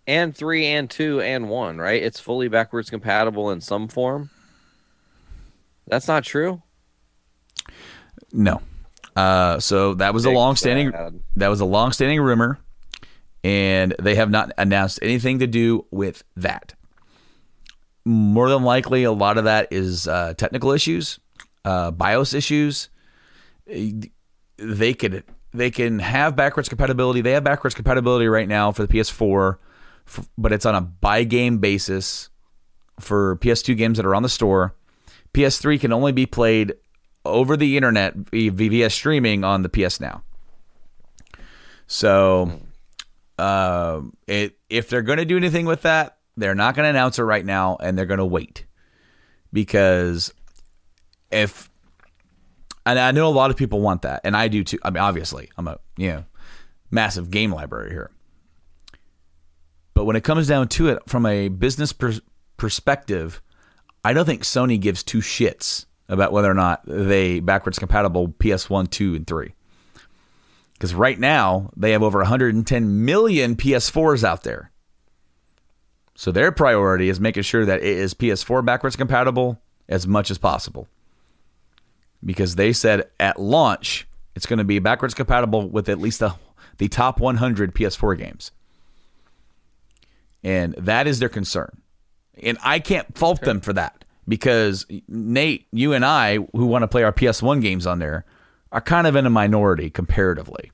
[0.06, 2.04] And 3 and 2 and 1, right?
[2.04, 4.30] It's fully backwards compatible in some form.
[5.88, 6.62] That's not true.
[8.32, 8.62] No.
[9.16, 11.20] Uh, so that was a Big long-standing sad.
[11.36, 12.60] that was a long-standing rumor,
[13.44, 16.74] and they have not announced anything to do with that.
[18.06, 21.20] More than likely, a lot of that is uh, technical issues,
[21.64, 22.90] uh, BIOS issues.
[23.68, 27.22] They could they can have backwards compatibility.
[27.22, 29.58] They have backwards compatibility right now for the PS4,
[30.08, 32.30] f- but it's on a by game basis
[33.00, 34.76] for PS2 games that are on the store.
[35.34, 36.74] PS3 can only be played
[37.26, 40.24] over the internet via streaming on the PS Now.
[41.88, 42.60] So,
[43.38, 47.20] uh, it, if they're going to do anything with that, they're not going to announce
[47.20, 48.66] it right now, and they're going to wait
[49.52, 50.34] because
[51.32, 51.70] if
[52.86, 54.80] and I know a lot of people want that, and I do too.
[54.84, 56.26] I mean, obviously, I'm a you know
[56.92, 58.12] massive game library here.
[59.94, 62.22] But when it comes down to it, from a business pers-
[62.58, 63.42] perspective,
[64.04, 68.90] I don't think Sony gives two shits about whether or not they backwards compatible PS1,
[68.90, 69.54] 2, and 3.
[70.74, 74.72] Because right now, they have over 110 million PS4s out there.
[76.16, 80.38] So their priority is making sure that it is PS4 backwards compatible as much as
[80.38, 80.88] possible.
[82.26, 86.34] because they said at launch it's going to be backwards compatible with at least the
[86.78, 88.52] the top 100 PS4 games.
[90.44, 91.83] And that is their concern.
[92.42, 96.88] And I can't fault them for that because Nate, you and I who want to
[96.88, 98.26] play our PS1 games on there
[98.72, 100.72] are kind of in a minority comparatively.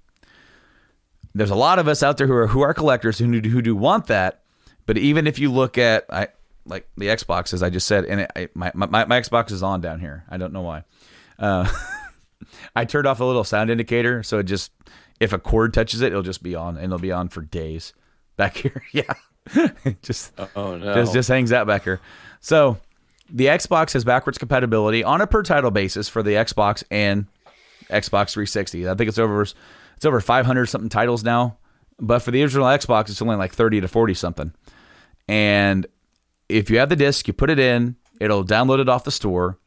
[1.36, 3.62] There's a lot of us out there who are who are collectors who do, who
[3.62, 4.42] do want that,
[4.86, 6.30] but even if you look at I
[6.66, 9.64] like the Xbox as I just said and it, I, my, my my Xbox is
[9.64, 10.26] on down here.
[10.30, 10.84] I don't know why.
[11.38, 11.70] Uh,
[12.76, 14.72] I turned off a little sound indicator so it just
[15.20, 17.94] if a cord touches it, it'll just be on and it'll be on for days.
[18.38, 19.14] Back here, yeah.
[20.02, 20.94] just Oh no.
[20.94, 22.00] just just hangs out back here.
[22.40, 22.78] So
[23.30, 27.28] the Xbox has backwards compatibility on a per title basis for the Xbox and
[27.90, 28.88] Xbox 360.
[28.90, 31.58] I think it's over it's over 500 something titles now,
[32.00, 34.54] but for the original Xbox, it's only like 30 to 40 something.
[35.28, 35.86] And
[36.48, 39.60] if you have the disc, you put it in, it'll download it off the store,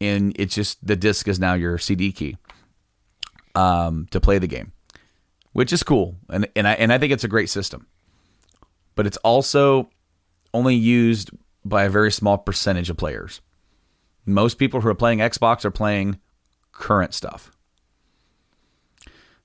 [0.00, 2.36] and it's just the disc is now your CD key
[3.54, 4.72] um, to play the game,
[5.52, 7.86] which is cool, and and I and I think it's a great system.
[8.98, 9.90] But it's also
[10.52, 11.30] only used
[11.64, 13.40] by a very small percentage of players.
[14.26, 16.18] Most people who are playing Xbox are playing
[16.72, 17.52] current stuff.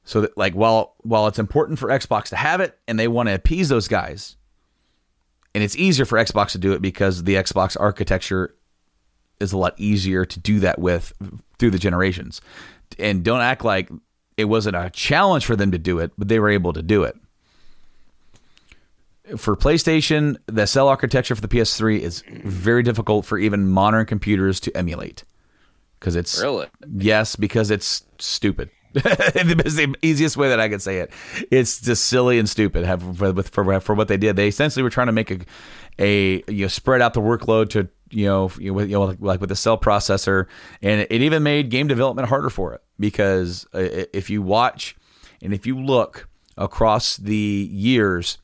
[0.05, 3.29] So that like while while it's important for Xbox to have it and they want
[3.29, 4.37] to appease those guys,
[5.53, 8.55] and it's easier for Xbox to do it because the Xbox architecture
[9.39, 11.13] is a lot easier to do that with
[11.59, 12.41] through the generations.
[12.97, 13.91] And don't act like
[14.35, 17.03] it wasn't a challenge for them to do it, but they were able to do
[17.03, 17.15] it.
[19.37, 24.59] For PlayStation, the cell architecture for the PS3 is very difficult for even modern computers
[24.61, 25.23] to emulate
[25.99, 26.67] because it's Really?
[26.93, 28.69] yes because it's stupid.
[28.95, 31.11] it's the easiest way that I could say it.
[31.49, 32.85] It's just silly and stupid.
[32.85, 35.39] Have for, with- for for what they did, they essentially were trying to make a
[35.97, 39.49] a you know spread out the workload to you know you know, like, like with
[39.49, 40.45] the cell processor,
[40.83, 43.79] and it, it even made game development harder for it because uh,
[44.13, 44.95] if you watch
[45.41, 48.37] and if you look across the years,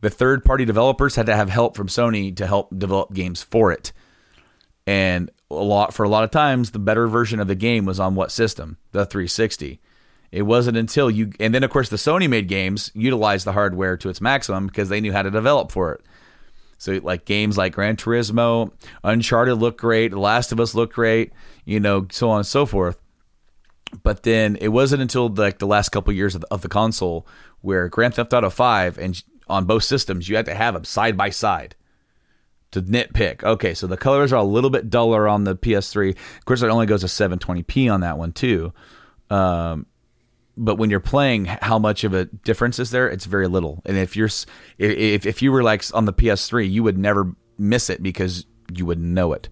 [0.00, 3.72] the third party developers had to have help from Sony to help develop games for
[3.72, 3.92] it.
[4.86, 8.00] And a lot for a lot of times the better version of the game was
[8.00, 8.78] on what system?
[8.92, 9.80] The 360
[10.30, 13.96] it wasn't until you and then of course the sony made games utilized the hardware
[13.96, 16.02] to its maximum because they knew how to develop for it.
[16.76, 21.32] So like games like gran turismo uncharted looked great the last of us looked great
[21.64, 22.98] you know so on and so forth.
[24.02, 27.26] But then it wasn't until like the last couple years of the, of the console
[27.62, 31.16] where grand theft auto 5 and on both systems you have to have them side
[31.16, 31.74] by side
[32.70, 33.42] to nitpick.
[33.42, 36.10] Okay, so the colors are a little bit duller on the PS3.
[36.10, 38.72] Of course, it only goes to 720p on that one too.
[39.30, 39.86] Um,
[40.56, 43.08] but when you're playing, how much of a difference is there?
[43.08, 43.80] It's very little.
[43.86, 44.30] And if you're
[44.78, 48.84] if if you were like on the PS3, you would never miss it because you
[48.84, 49.48] would know it.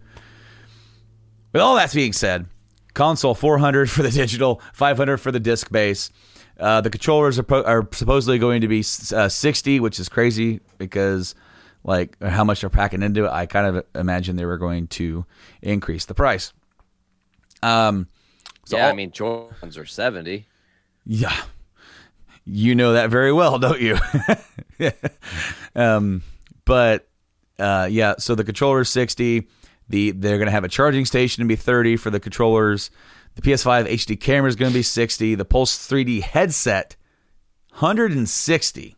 [1.52, 2.46] With all that being said,
[2.92, 6.10] console 400 for the digital, 500 for the disc base.
[6.58, 8.82] Uh, the controllers are, po- are supposedly going to be
[9.14, 11.34] uh, 60, which is crazy because
[11.84, 13.30] like how much they're packing into it.
[13.30, 15.24] I kind of imagine they were going to
[15.62, 16.52] increase the price.
[17.62, 18.08] Um,
[18.64, 20.46] so yeah, all- I mean Jordans are 70.
[21.04, 21.36] yeah,
[22.44, 23.98] you know that very well, don't you?
[25.74, 26.22] um,
[26.64, 27.06] but
[27.58, 29.46] uh, yeah, so the controller is sixty.
[29.88, 32.90] The they're going to have a charging station to be thirty for the controllers.
[33.36, 35.34] The PS5 HD camera is going to be sixty.
[35.34, 36.96] The Pulse 3D headset,
[37.72, 38.96] hundred and sixty.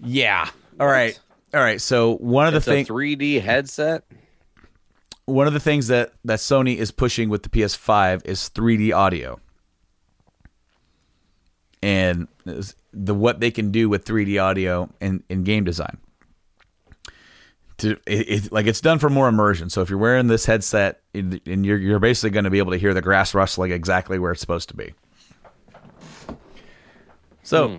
[0.00, 0.48] Yeah.
[0.78, 1.18] All right.
[1.54, 1.80] All right.
[1.80, 4.04] So one of the It's a things 3D headset.
[5.24, 9.40] one of the things that that Sony is pushing with the PS5 is 3D audio,
[11.82, 12.28] and
[12.92, 15.98] the what they can do with 3D audio in, in game design.
[17.78, 19.70] To it, it, like it's done for more immersion.
[19.70, 22.78] So if you're wearing this headset, and you're you're basically going to be able to
[22.78, 24.94] hear the grass rustling exactly where it's supposed to be.
[27.42, 27.78] So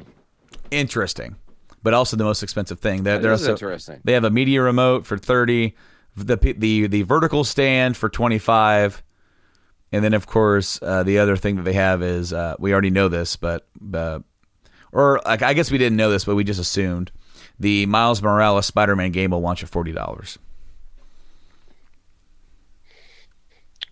[0.71, 1.35] interesting,
[1.83, 3.03] but also the most expensive thing.
[3.03, 3.99] They're, That they're also- interesting.
[4.03, 5.75] They have a media remote for thirty,
[6.15, 9.03] the the the vertical stand for twenty five,
[9.91, 12.89] and then of course uh, the other thing that they have is uh, we already
[12.89, 14.19] know this, but uh,
[14.91, 17.11] or like, I guess we didn't know this, but we just assumed
[17.59, 20.39] the Miles Morales Spider Man game will launch at forty dollars.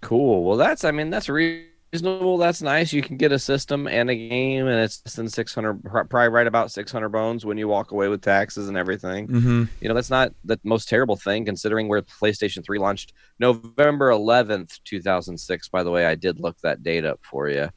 [0.02, 0.44] Cool.
[0.44, 2.38] Well, that's I mean that's reasonable.
[2.38, 2.94] That's nice.
[2.94, 6.30] You can get a system and a game, and it's less than six hundred, probably
[6.30, 9.28] right about six hundred bones when you walk away with taxes and everything.
[9.28, 9.64] Mm-hmm.
[9.82, 14.80] You know that's not the most terrible thing considering where PlayStation Three launched November eleventh,
[14.84, 15.68] two thousand six.
[15.68, 17.70] By the way, I did look that date up for you.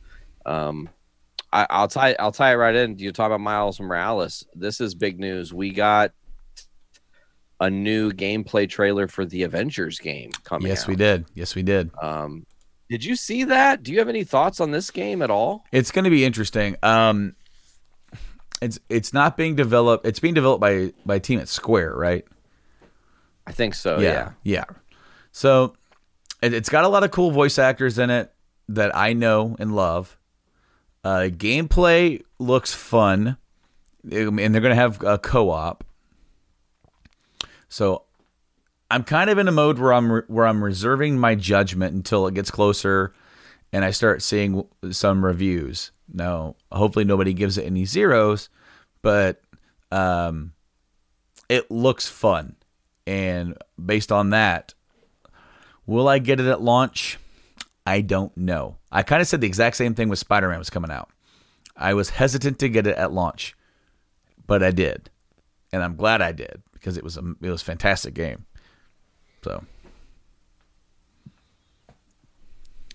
[0.45, 0.89] Um,
[1.53, 2.95] I, I'll tie I'll tie it right in.
[2.97, 4.45] Do you talk about Miles Morales.
[4.55, 5.53] This is big news.
[5.53, 6.13] We got
[7.61, 10.69] a new gameplay trailer for the Avengers game coming.
[10.69, 10.89] Yes, out.
[10.89, 11.27] we did.
[11.35, 11.91] Yes, we did.
[12.01, 12.47] Um,
[12.89, 13.83] did you see that?
[13.83, 15.65] Do you have any thoughts on this game at all?
[15.71, 16.77] It's going to be interesting.
[16.83, 17.37] Um,
[18.63, 20.07] it's it's not being developed.
[20.07, 22.25] It's being developed by by a team at Square, right?
[23.47, 23.97] I think so.
[23.97, 24.33] Oh, Yeah.
[24.45, 24.65] yeah.
[25.33, 25.75] So
[26.43, 28.33] it, it's got a lot of cool voice actors in it
[28.69, 30.17] that I know and love.
[31.03, 33.37] Uh, gameplay looks fun,
[34.05, 35.85] Um, and they're going to have a co-op.
[37.69, 38.03] So
[38.91, 42.27] I'm kind of in a mode where I'm re- where I'm reserving my judgment until
[42.27, 43.15] it gets closer,
[43.73, 45.93] and I start seeing some reviews.
[46.13, 48.49] Now, hopefully, nobody gives it any zeros,
[49.01, 49.41] but
[49.93, 50.53] um,
[51.49, 52.57] it looks fun,
[53.07, 54.75] and based on that,
[55.87, 57.19] will I get it at launch?
[57.87, 58.77] I don't know.
[58.93, 61.11] I kind of said the exact same thing with Spider Man was coming out.
[61.77, 63.55] I was hesitant to get it at launch,
[64.47, 65.11] but I did,
[65.73, 68.47] and I'm glad I did because it was a it was a fantastic game.
[69.43, 69.65] So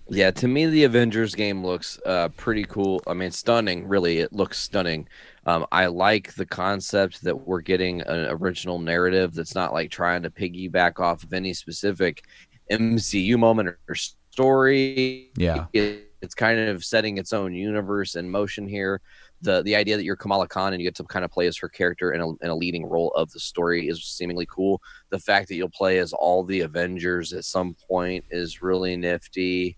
[0.08, 3.02] Yeah, to me, the Avengers game looks uh, pretty cool.
[3.08, 3.88] I mean, stunning.
[3.88, 5.08] Really, it looks stunning.
[5.46, 10.22] Um, I like the concept that we're getting an original narrative that's not like trying
[10.22, 12.22] to piggyback off of any specific
[12.70, 13.96] MCU moment or
[14.36, 15.30] story.
[15.36, 15.66] Yeah.
[15.72, 19.00] It, it's kind of setting its own universe in motion here.
[19.42, 21.56] The the idea that you're Kamala Khan and you get to kind of play as
[21.58, 24.80] her character in a, in a leading role of the story is seemingly cool.
[25.10, 29.76] The fact that you'll play as all the Avengers at some point is really nifty.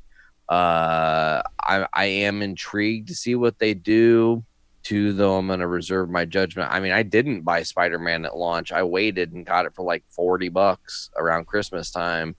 [0.49, 4.45] Uh, I, I am intrigued to see what they do
[4.85, 6.73] to though I'm going to reserve my judgment.
[6.73, 8.73] I mean, I didn't buy Spider-Man at launch.
[8.73, 12.37] I waited and got it for like 40 bucks around Christmas time.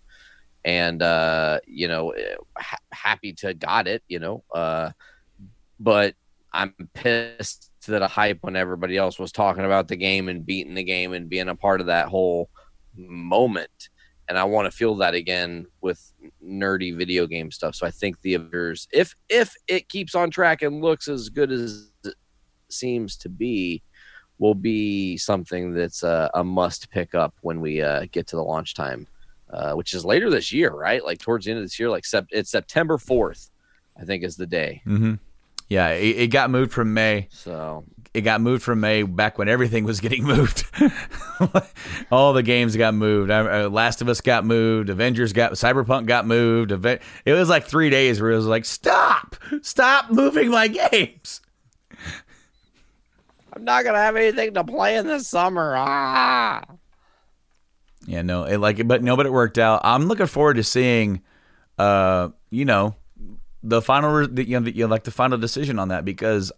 [0.65, 2.13] And, uh, you know,
[2.57, 4.91] ha- happy to got it, you know, uh,
[5.79, 6.15] but
[6.51, 10.75] I'm pissed that a hype when everybody else was talking about the game and beating
[10.75, 12.49] the game and being a part of that whole
[12.95, 13.89] moment
[14.29, 16.13] and I want to feel that again with
[16.45, 17.73] nerdy video game stuff.
[17.73, 21.51] So I think the Avengers, if if it keeps on track and looks as good
[21.51, 22.13] as it
[22.69, 23.81] seems to be,
[24.37, 28.43] will be something that's a, a must pick up when we uh, get to the
[28.43, 29.07] launch time,
[29.49, 31.03] uh, which is later this year, right?
[31.03, 33.49] Like towards the end of this year, like sep- it's September fourth,
[33.99, 34.81] I think is the day.
[34.85, 35.15] Mm-hmm.
[35.67, 37.27] Yeah, it, it got moved from May.
[37.31, 40.65] So it got moved from May back when everything was getting moved.
[42.11, 43.29] All the games got moved.
[43.29, 44.89] Uh, Last of Us got moved.
[44.89, 46.71] Avengers got Cyberpunk got moved.
[46.71, 47.01] It
[47.33, 51.41] was like three days where it was like, stop, stop moving my games.
[53.53, 55.75] I'm not gonna have anything to play in the summer.
[55.75, 56.63] Ah.
[58.09, 59.81] Yeah, no, it like, but no, but it worked out.
[59.83, 61.21] I'm looking forward to seeing,
[61.77, 62.95] uh, you know,
[63.61, 66.51] the final, you know, the, you know, like the final decision on that because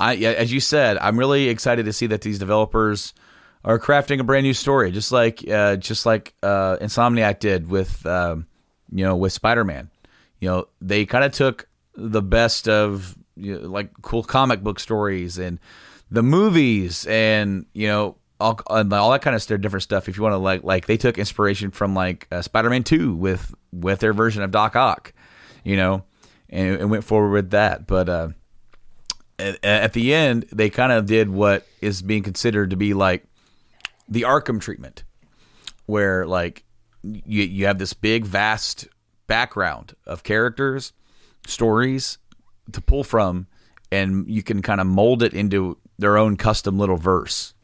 [0.00, 3.12] I, as you said, I'm really excited to see that these developers
[3.64, 8.06] are crafting a brand new story, just like, uh, just like uh, Insomniac did with,
[8.06, 8.46] um,
[8.90, 9.90] you know, with Spider-Man.
[10.40, 14.80] You know, they kind of took the best of you know, like cool comic book
[14.80, 15.58] stories and
[16.10, 20.08] the movies, and you know, all, all that kind of different stuff.
[20.08, 23.54] If you want to like, like they took inspiration from like uh, Spider-Man Two with
[23.72, 25.12] with their version of Doc Ock,
[25.64, 26.04] you know,
[26.48, 27.86] and, and went forward with that.
[27.86, 28.28] But uh,
[29.38, 33.24] at, at the end, they kind of did what is being considered to be like
[34.08, 35.04] the Arkham treatment,
[35.86, 36.64] where like
[37.02, 38.88] you you have this big vast
[39.26, 40.92] background of characters,
[41.46, 42.18] stories
[42.72, 43.46] to pull from,
[43.90, 47.54] and you can kind of mold it into their own custom little verse.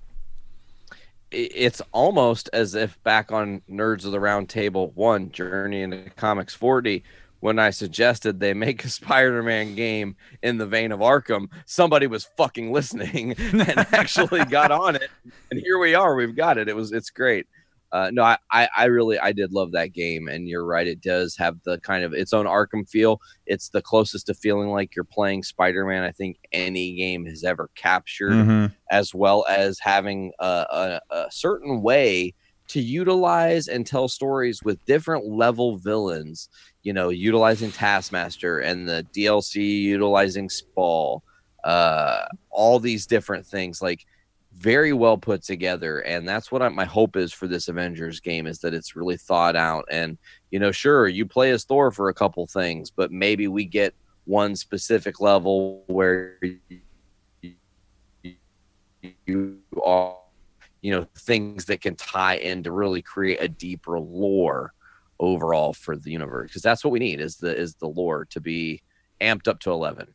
[1.34, 6.54] It's almost as if back on Nerds of the Round Table one Journey into Comics
[6.54, 7.02] 40
[7.44, 12.26] when I suggested they make a Spider-Man game in the vein of Arkham, somebody was
[12.38, 15.10] fucking listening and actually got on it.
[15.50, 16.14] And here we are.
[16.14, 16.70] We've got it.
[16.70, 17.46] It was it's great.
[17.94, 20.84] Uh, no, I, I, really I did love that game, and you're right.
[20.88, 23.20] It does have the kind of its own Arkham feel.
[23.46, 26.02] It's the closest to feeling like you're playing Spider-Man.
[26.02, 28.74] I think any game has ever captured, Mhm.
[28.90, 30.66] as well as having a,
[31.10, 32.34] a, a certain way
[32.66, 36.48] to utilize and tell stories with different level villains.
[36.82, 41.22] You know, utilizing Taskmaster and the DLC utilizing Spall,
[41.62, 44.04] uh, all these different things like
[44.56, 48.46] very well put together and that's what I, my hope is for this avengers game
[48.46, 49.84] is that it's really thought out.
[49.90, 50.16] And
[50.50, 53.94] you know sure you play as thor for a couple things but maybe we get
[54.24, 56.38] one specific level where
[59.26, 60.16] you are
[60.82, 64.72] you know things that can tie in to really create a deeper lore
[65.18, 68.40] overall for the universe because that's what we need is the is the lore to
[68.40, 68.82] be
[69.20, 70.06] amped up to 11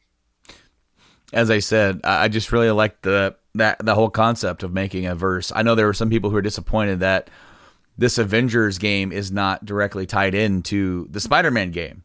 [1.33, 5.05] As I said, I I just really like the that the whole concept of making
[5.05, 5.51] a verse.
[5.55, 7.29] I know there were some people who are disappointed that
[7.97, 12.03] this Avengers game is not directly tied into the Spider-Man game.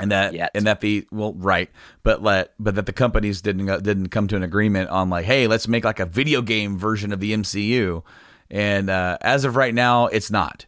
[0.00, 0.52] And that Yet.
[0.54, 1.68] and that the well right,
[2.02, 5.46] but let but that the companies didn't didn't come to an agreement on like, hey,
[5.46, 8.02] let's make like a video game version of the MCU.
[8.50, 10.64] And uh, as of right now, it's not.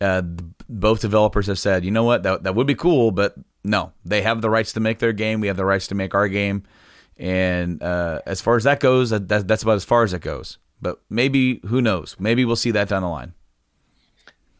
[0.00, 0.22] Uh,
[0.68, 3.34] both developers have said, you know what, that that would be cool, but
[3.64, 5.40] no, they have the rights to make their game.
[5.40, 6.62] We have the rights to make our game.
[7.18, 10.22] And uh, as far as that goes, that, that, that's about as far as it
[10.22, 10.58] goes.
[10.80, 12.16] But maybe, who knows?
[12.18, 13.34] Maybe we'll see that down the line.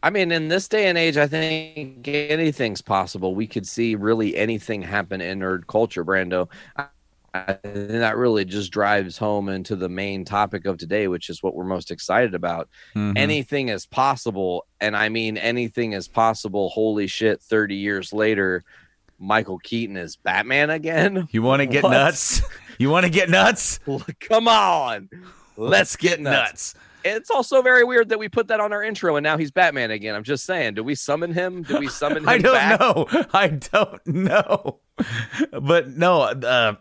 [0.02, 3.34] I mean, in this day and age, I think anything's possible.
[3.34, 6.48] We could see really anything happen in nerd culture, Brando.
[6.76, 6.86] I,
[7.34, 11.54] I that really just drives home into the main topic of today, which is what
[11.54, 12.68] we're most excited about.
[12.94, 14.66] Anything is possible.
[14.80, 16.68] And I mean, anything is possible.
[16.68, 18.64] Holy shit, 30 years later,
[19.18, 21.28] Michael Keaton is Batman again?
[21.32, 21.90] You want to get What?
[21.90, 22.42] nuts?
[22.78, 23.80] You want to get nuts?
[24.20, 25.08] Come on.
[25.56, 26.74] Let's get nuts.
[27.04, 29.90] It's also very weird that we put that on our intro and now he's Batman
[29.90, 30.14] again.
[30.14, 31.62] I'm just saying, do we summon him?
[31.62, 32.80] Do we summon him I don't back?
[32.80, 33.06] know.
[33.32, 34.80] I don't know.
[35.60, 36.74] But no, uh,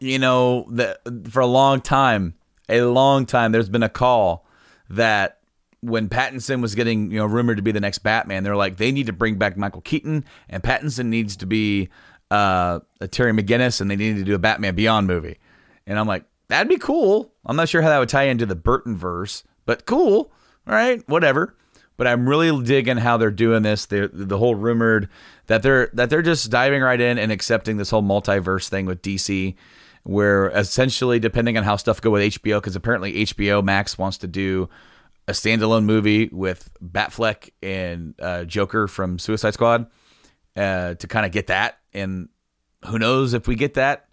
[0.00, 0.98] you know, the,
[1.30, 2.34] for a long time,
[2.68, 4.46] a long time, there's been a call
[4.90, 5.37] that
[5.80, 8.90] when Pattinson was getting, you know, rumored to be the next Batman, they're like, they
[8.90, 11.88] need to bring back Michael Keaton, and Pattinson needs to be
[12.30, 15.38] uh, a Terry McGinnis, and they need to do a Batman Beyond movie.
[15.86, 17.32] And I'm like, that'd be cool.
[17.46, 20.32] I'm not sure how that would tie into the Burton verse, but cool.
[20.66, 21.54] All right, whatever.
[21.96, 23.86] But I'm really digging how they're doing this.
[23.86, 25.08] The the whole rumored
[25.46, 29.02] that they're that they're just diving right in and accepting this whole multiverse thing with
[29.02, 29.56] DC,
[30.04, 34.28] where essentially depending on how stuff go with HBO, because apparently HBO Max wants to
[34.28, 34.68] do
[35.28, 39.86] a standalone movie with Batfleck and uh, Joker from Suicide Squad
[40.56, 41.78] uh, to kind of get that.
[41.92, 42.30] And
[42.86, 44.08] who knows if we get that,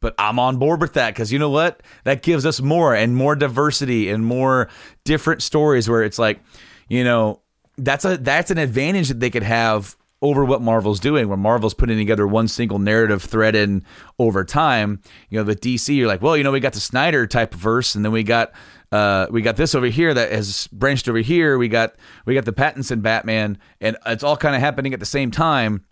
[0.00, 1.82] but I'm on board with that because you know what?
[2.02, 4.68] That gives us more and more diversity and more
[5.04, 6.40] different stories where it's like,
[6.88, 7.42] you know,
[7.78, 11.74] that's a that's an advantage that they could have over what Marvel's doing, where Marvel's
[11.74, 13.84] putting together one single narrative thread in
[14.18, 15.00] over time.
[15.28, 17.60] You know, the DC, you're like, well, you know, we got the Snyder type of
[17.60, 18.52] verse, and then we got
[18.92, 21.58] uh, we got this over here that has branched over here.
[21.58, 25.06] We got we got the Pattinson Batman, and it's all kind of happening at the
[25.06, 25.84] same time.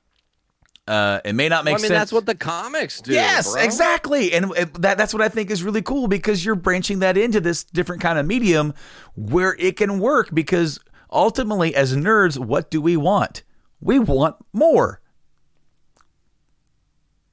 [0.87, 1.99] Uh, it may not make Well, I mean, sense.
[1.99, 3.13] that's what the comics do.
[3.13, 3.63] Yes, bro.
[3.63, 4.33] exactly.
[4.35, 7.65] And that that's what I think is really cool because you're branching that into this
[7.65, 8.75] different kind of medium
[9.17, 10.79] where it can work because
[11.11, 13.45] ultimately as nerds, what do we want?
[13.81, 15.01] We want more.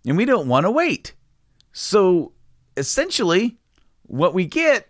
[0.06, 1.14] And we don't want to wait.
[1.72, 2.34] So
[2.76, 3.58] essentially,
[4.04, 4.90] what we get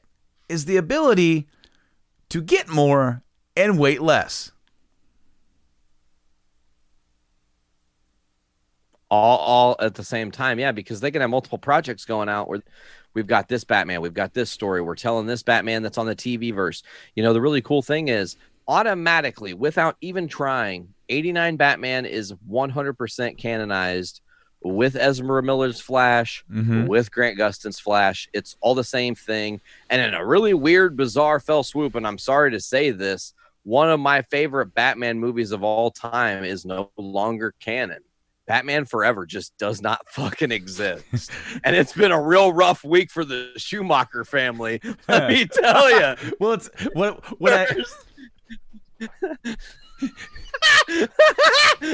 [0.49, 1.47] is the ability
[2.30, 3.22] to get more
[3.56, 4.52] and wait less.
[9.12, 12.47] all all at the same time yeah because they can have multiple projects going out
[12.47, 12.64] where
[13.14, 16.16] we've got this batman we've got this story we're telling this batman that's on the
[16.16, 16.82] tv verse
[17.14, 18.38] you know the really cool thing is
[18.70, 24.22] automatically without even trying 89 batman is 100% canonized
[24.64, 26.86] with Ezra Miller's Flash, mm-hmm.
[26.86, 28.30] with Grant Gustin's Flash.
[28.34, 29.59] It's all the same thing.
[29.89, 33.34] And in a really weird, bizarre fell swoop, and I'm sorry to say this,
[33.64, 38.01] one of my favorite Batman movies of all time is no longer canon.
[38.47, 41.32] Batman Forever just does not fucking exist.
[41.64, 44.82] and it's been a real rough week for the Schumacher family.
[45.07, 46.34] Let me tell you.
[46.39, 49.07] Well, it's what what I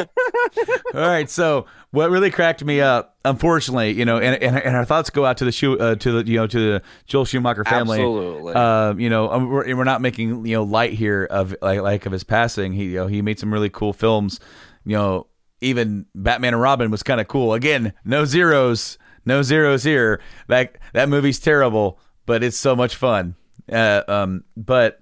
[0.93, 4.85] All right, so what really cracked me up, unfortunately, you know, and, and, and our
[4.85, 7.63] thoughts go out to the shoe uh, to the you know to the Joel Schumacher
[7.63, 7.99] family.
[7.99, 8.53] Absolutely.
[8.53, 12.05] Uh, you know, um, we're, we're not making you know light here of like like
[12.05, 12.73] of his passing.
[12.73, 14.39] He you know he made some really cool films.
[14.85, 15.27] You know,
[15.61, 17.53] even Batman and Robin was kind of cool.
[17.53, 20.21] Again, no zeros, no zeros here.
[20.47, 23.35] That that movie's terrible, but it's so much fun.
[23.71, 24.99] Uh, um, but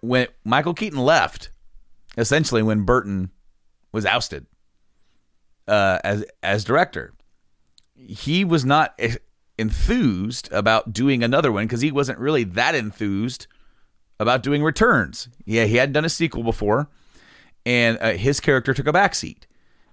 [0.00, 1.50] when Michael Keaton left,
[2.16, 3.30] essentially when Burton
[3.92, 4.46] was ousted
[5.68, 7.14] uh, as as director,
[7.94, 8.98] he was not
[9.58, 13.46] enthused about doing another one because he wasn't really that enthused
[14.18, 15.28] about doing Returns.
[15.44, 16.88] Yeah, he hadn't done a sequel before,
[17.64, 19.44] and uh, his character took a backseat.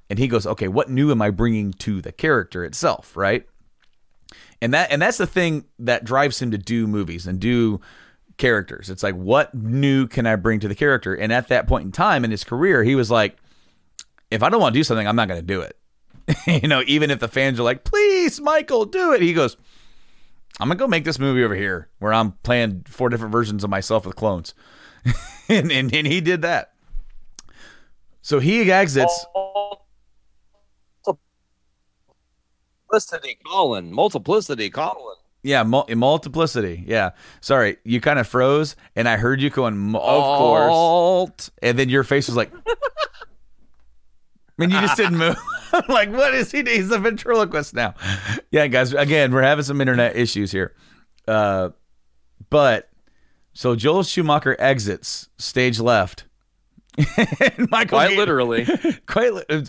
[0.09, 3.47] And he goes, "Okay, what new am I bringing to the character itself?" Right?
[4.63, 7.82] and that and that's the thing that drives him to do movies and do
[8.38, 8.89] characters.
[8.89, 11.13] It's like what new can i bring to the character?
[11.13, 13.38] And at that point in time in his career he was like
[14.31, 15.77] if i don't want to do something i'm not going to do it.
[16.61, 19.57] You know even if the fans are like please michael do it he goes
[20.59, 23.63] i'm going to go make this movie over here where i'm playing four different versions
[23.63, 24.53] of myself with clones.
[25.49, 26.71] And, and and he did that.
[28.21, 29.25] So he exits.
[32.89, 33.91] Multiplicity, Colin.
[33.91, 35.17] Multiplicity, Colin.
[35.43, 36.83] Yeah, mul- multiplicity.
[36.87, 37.11] Yeah.
[37.41, 41.51] Sorry, you kind of froze, and I heard you going of course.
[41.61, 42.73] and then your face was like, I
[44.57, 45.35] mean, you just didn't move.
[45.73, 46.61] I'm like, what is he?
[46.63, 47.95] He's a ventriloquist now.
[48.51, 48.93] Yeah, guys.
[48.93, 50.75] Again, we're having some internet issues here.
[51.27, 51.69] Uh,
[52.49, 52.89] but
[53.53, 56.25] so Joel Schumacher exits stage left.
[57.71, 58.65] Michael Quite literally.
[59.07, 59.61] quite li- uh,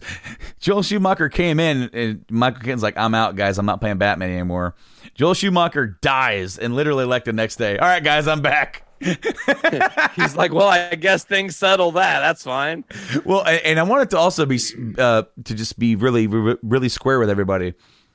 [0.61, 3.59] Joel Schumacher came in and Michael Keaton's like, I'm out, guys.
[3.59, 4.75] I'm not playing Batman anymore.
[5.15, 7.79] Joel Schumacher dies and literally like the next day.
[7.79, 8.83] All right, guys, I'm back.
[9.01, 12.21] He's like, well, I guess things settle that.
[12.21, 12.85] That's fine.
[13.25, 14.59] Well, and I wanted to also be
[14.99, 17.75] uh, to just be really, really square with everybody.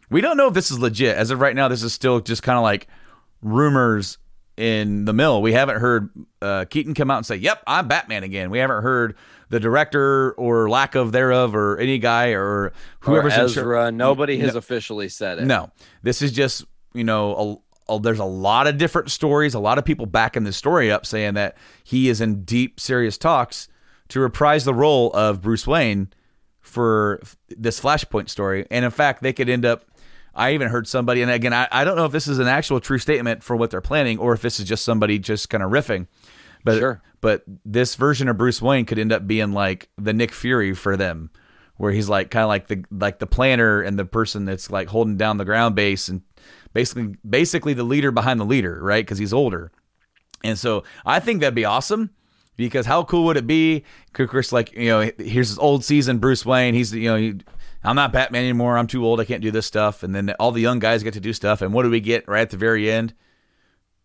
[0.10, 1.16] We don't know if this is legit.
[1.16, 2.88] As of right now, this is still just kind of like
[3.42, 4.18] rumors
[4.60, 5.42] in the mill.
[5.42, 6.10] We haven't heard
[6.42, 9.16] uh, Keaton come out and say, "Yep, I'm Batman again." We haven't heard
[9.48, 13.92] the director or lack of thereof or any guy or whoever's or Ezra.
[13.92, 15.46] Nobody has officially said it.
[15.46, 15.72] No,
[16.04, 19.78] this is just you know a, a, there's a lot of different stories, a lot
[19.78, 21.56] of people backing this story up, saying that
[21.86, 23.70] he is in deep, serious talks
[24.10, 26.10] to reprise the role of Bruce Wayne
[26.60, 28.68] for this Flashpoint story.
[28.70, 29.86] And in fact, they could end up.
[30.36, 32.80] I even heard somebody, and again, I, I don't know if this is an actual
[32.80, 35.72] true statement for what they're planning, or if this is just somebody just kind of
[35.72, 36.08] riffing.
[36.64, 37.02] But Sure.
[37.22, 40.98] but this version of Bruce Wayne could end up being like the Nick Fury for
[40.98, 41.30] them,
[41.78, 44.90] where he's like kind of like the like the planner and the person that's like
[44.90, 46.22] holding down the ground base and
[46.74, 49.06] basically basically the leader behind the leader, right?
[49.06, 49.72] Because he's older,
[50.44, 52.10] and so I think that'd be awesome.
[52.58, 53.86] Because how cool would it be?
[54.12, 56.74] Chris like you know here's this old season Bruce Wayne.
[56.74, 57.36] He's you know he,
[57.84, 58.78] I'm not Batman anymore.
[58.78, 59.20] I'm too old.
[59.20, 60.04] I can't do this stuff.
[60.04, 61.62] And then all the young guys get to do stuff.
[61.62, 63.14] And what do we get right at the very end?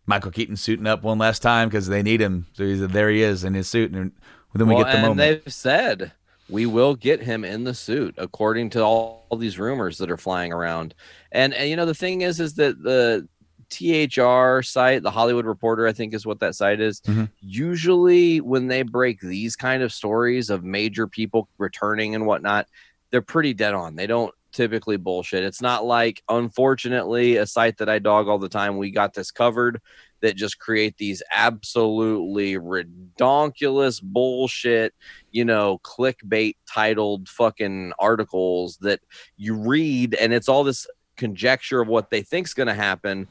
[0.05, 2.45] Michael Keaton suiting up one last time because they need him.
[2.53, 3.09] So he's there.
[3.09, 4.11] He is in his suit, and
[4.53, 5.11] then we Well, get the moment.
[5.11, 5.43] and moment.
[5.45, 6.11] they've said
[6.47, 10.17] we will get him in the suit, according to all, all these rumors that are
[10.17, 10.93] flying around.
[11.31, 13.27] And, and you know, the thing is, is that the
[13.71, 17.01] THR site, the Hollywood Reporter, I think is what that site is.
[17.01, 17.29] Mhm.
[17.41, 22.67] Usually, when they break these kind of stories of major people returning and whatnot,
[23.15, 23.95] they're pretty dead on.
[23.95, 25.41] They don't typically bullshit.
[25.41, 28.75] It's not like, unfortunately, a site that I dog all the time.
[28.75, 29.79] We got this covered
[30.19, 34.93] that just create these absolutely redonkulous bullshit,
[35.31, 38.99] you know, clickbait titled fucking articles that
[39.37, 40.85] you read and it's all this
[41.15, 43.29] conjecture of what they think's going to happen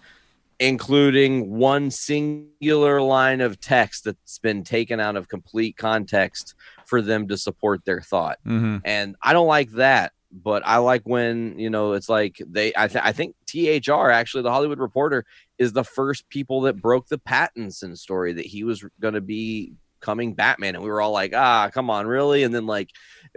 [0.61, 6.55] including one singular line of text that's been taken out of complete context
[6.87, 10.13] for them to support their thought hmm and I don't like that.
[10.33, 12.73] But I like when you know it's like they.
[12.77, 15.25] I, th- I think THR actually the Hollywood Reporter
[15.59, 19.75] is the first people that broke the Pattinson story that he was going to be
[20.01, 22.43] coming Batman, and we were all like, ah, come on, really?
[22.43, 22.91] And then like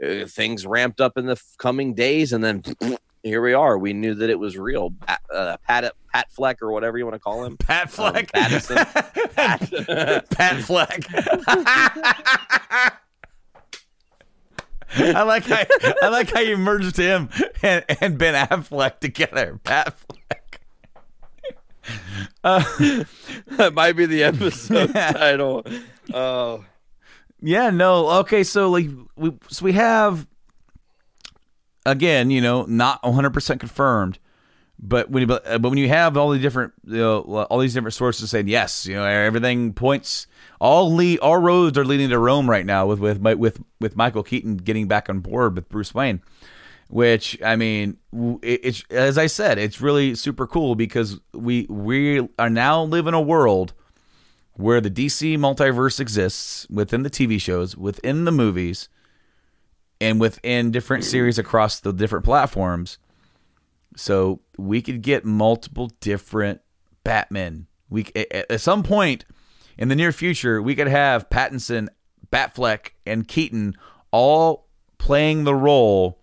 [0.03, 2.63] uh, things ramped up in the f- coming days, and then
[3.27, 3.77] here we are.
[3.77, 4.91] We knew that it was real.
[5.05, 7.57] Pat, uh, Pat Pat Fleck or whatever you want to call him.
[7.57, 8.31] Pat Fleck.
[8.31, 8.85] Pattinson.
[9.35, 11.05] Pat, Pat Fleck.
[14.95, 15.63] I like how
[16.01, 17.29] I like how you merged him
[17.61, 19.59] and, and Ben Affleck together.
[19.63, 20.61] Pat Fleck.
[22.43, 22.63] Uh,
[23.57, 25.65] that might be the episode title.
[26.13, 26.65] Oh.
[27.41, 28.07] yeah, no.
[28.19, 30.25] Okay, so like we so we have
[31.87, 34.19] again, you know, not 100% confirmed,
[34.79, 37.95] but when you, but when you have all the different you know, all these different
[37.95, 40.27] sources saying yes, you know, everything points
[40.59, 44.23] all lead all roads are leading to Rome right now with with with with Michael
[44.23, 46.21] Keaton getting back on board with Bruce Wayne.
[46.89, 47.97] Which I mean,
[48.41, 53.07] it, it's as I said, it's really super cool because we we are now live
[53.07, 53.73] in a world
[54.53, 58.89] where the DC multiverse exists within the TV shows, within the movies,
[59.99, 62.97] and within different series across the different platforms.
[63.95, 66.61] So we could get multiple different
[67.03, 67.67] Batmen.
[67.89, 69.25] We at some point
[69.77, 71.87] in the near future, we could have Pattinson,
[72.31, 73.75] Batfleck, and Keaton
[74.11, 74.67] all
[74.97, 76.21] playing the role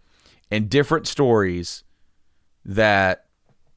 [0.50, 1.84] in different stories
[2.64, 3.26] that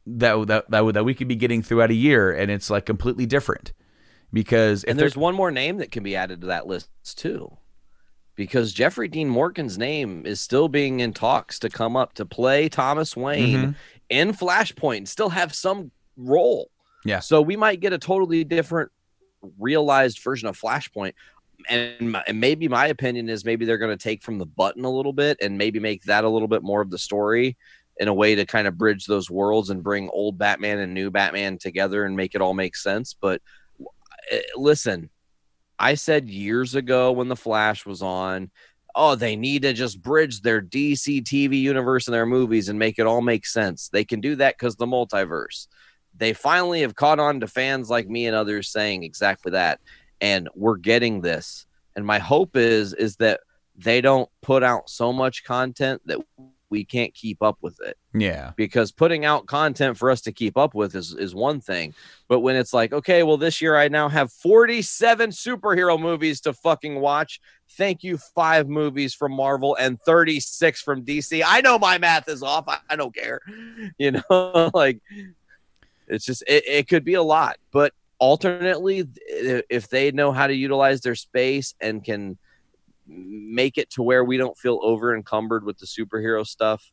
[0.05, 3.25] that that that, that we could be getting throughout a year, and it's like completely
[3.25, 3.73] different
[4.33, 7.57] because and there's one more name that can be added to that list too
[8.37, 12.69] because jeffrey dean morgan's name is still being in talks to come up to play
[12.69, 13.75] thomas wayne Mhm.
[14.09, 16.69] in flashpoint and still have some role
[17.03, 17.19] Yeah.
[17.19, 18.89] so we might get a totally different
[19.59, 21.13] realized version of flashpoint
[21.69, 24.85] and, my- and maybe my opinion is maybe they're going to take from the button
[24.85, 27.57] a little bit and maybe make that a little bit more of the story
[27.99, 31.09] in a way to kind of bridge those worlds and bring old batman and new
[31.09, 33.41] batman together and make it all make sense but
[34.31, 35.09] uh, listen,
[35.79, 38.51] I said years ago when the Flash was on,
[38.95, 42.97] oh, they need to just bridge their DC TV universe and their movies and make
[42.97, 43.89] it all make sense.
[43.89, 45.67] They can do that because the multiverse.
[46.15, 49.79] They finally have caught on to fans like me and others saying exactly that.
[50.19, 51.67] And we're getting this.
[51.95, 53.41] And my hope is is that
[53.75, 56.19] they don't put out so much content that
[56.69, 58.51] we can't keep up with it Yeah.
[58.57, 61.93] because putting out content for us to keep up with is, is one thing.
[62.27, 66.53] But when it's like, okay, well, this year I now have 47 superhero movies to
[66.53, 67.39] fucking watch.
[67.71, 71.41] Thank you, five movies from Marvel and 36 from DC.
[71.45, 72.65] I know my math is off.
[72.67, 73.39] I, I don't care.
[73.97, 74.99] You know, like
[76.07, 77.57] it's just, it, it could be a lot.
[77.71, 82.37] But alternately, if they know how to utilize their space and can
[83.07, 86.91] make it to where we don't feel over encumbered with the superhero stuff,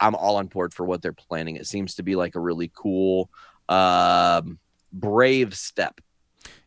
[0.00, 1.56] I'm all on board for what they're planning.
[1.56, 3.30] It seems to be like a really cool,
[3.68, 4.58] um,
[4.92, 6.00] brave step.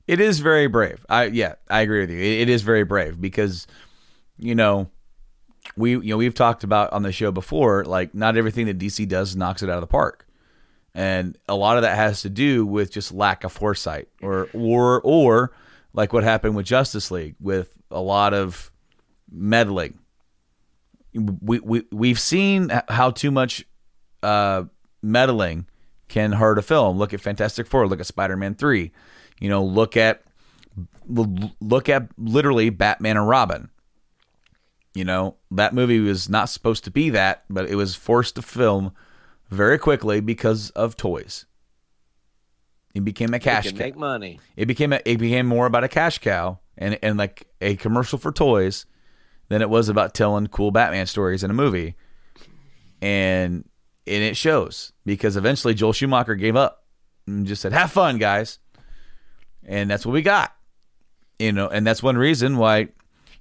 [0.08, 1.06] It is very brave.
[1.10, 2.18] I yeah, I agree with you.
[2.18, 3.68] It, it is very brave because
[4.38, 4.90] you know
[5.78, 9.08] we you know we've talked about on the show before like not everything that DC
[9.08, 10.28] does knocks it out of the park.
[10.94, 15.02] And a lot of that has to do with just lack of foresight or or
[15.02, 15.54] or
[15.94, 18.71] like what happened with Justice League with a lot of
[19.32, 20.00] meddling.
[21.14, 23.66] We we we've seen how too much
[24.24, 24.64] uh
[25.02, 25.66] meddling
[26.08, 26.98] can hurt a film.
[26.98, 28.92] Look at Fantastic Four, look at Spider-Man 3.
[29.40, 30.24] You know, look at
[31.08, 33.70] look at literally Batman and Robin.
[34.94, 38.42] You know, that movie was not supposed to be that, but it was forced to
[38.42, 38.92] film
[39.50, 41.46] very quickly because of toys.
[42.94, 43.78] It became a cash cow.
[43.78, 44.40] make money.
[44.58, 48.20] It became a, it became more about a cash cow and and like a commercial
[48.20, 48.86] for toys
[49.52, 51.96] than it was about telling cool Batman stories in a movie.
[53.02, 53.68] And
[54.08, 56.86] and it shows because eventually Joel Schumacher gave up
[57.28, 58.60] and just said, "Have fun, guys."
[59.66, 60.56] And that's what we got.
[61.40, 62.90] You know, and that's one reason why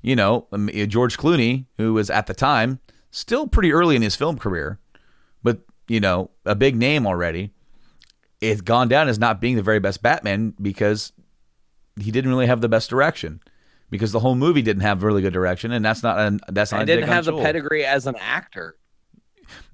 [0.03, 2.81] you know, um, George Clooney, who was at the time
[3.11, 4.79] still pretty early in his film career,
[5.43, 7.53] but you know, a big name already,
[8.41, 11.13] it's gone down as not being the very best Batman because
[12.01, 13.41] he didn't really have the best direction.
[13.91, 16.83] Because the whole movie didn't have really good direction, and that's not an, that's not.
[16.83, 18.77] I didn't have the pedigree as an actor.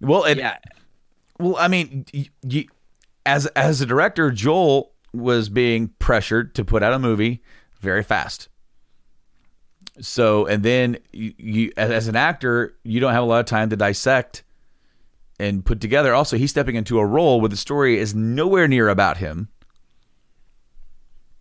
[0.01, 0.57] Well, it, yeah,
[1.39, 2.07] well, I mean,
[3.27, 7.43] as as a director, Joel was being pressured to put out a movie
[7.81, 8.49] very fast.
[10.01, 13.47] So, and then you, you as, as an actor, you don't have a lot of
[13.47, 14.45] time to dissect
[15.39, 16.15] and put together.
[16.15, 19.49] Also, he's stepping into a role where the story is nowhere near about him,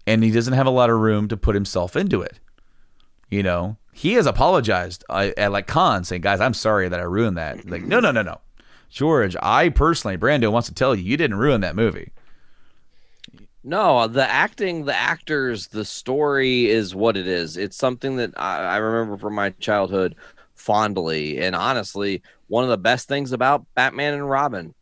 [0.06, 2.40] and he doesn't have a lot of room to put himself into it.
[3.30, 7.04] You know, he has apologized uh, at like Con, saying, "Guys, I'm sorry that I
[7.04, 8.40] ruined that." Like, no, no, no, no,
[8.90, 9.36] George.
[9.42, 12.12] I personally, Brando wants to tell you, you didn't ruin that movie.
[13.64, 17.58] No, the acting, the actors, the story is what it is.
[17.58, 20.16] It's something that I, I remember from my childhood
[20.54, 21.40] fondly.
[21.42, 24.76] And honestly, one of the best things about Batman and Robin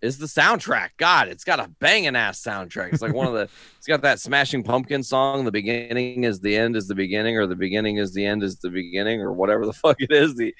[0.00, 0.90] is the soundtrack.
[0.96, 2.92] God, it's got a banging ass soundtrack.
[2.92, 3.42] It's like one of the,
[3.76, 5.44] it's got that Smashing Pumpkin song.
[5.44, 8.58] The beginning is the end is the beginning, or the beginning is the end is
[8.58, 10.34] the beginning, or whatever the fuck it is.
[10.34, 10.54] The,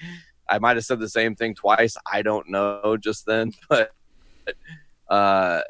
[0.49, 1.97] I might have said the same thing twice.
[2.11, 3.93] I don't know just then, but,
[5.09, 5.61] uh,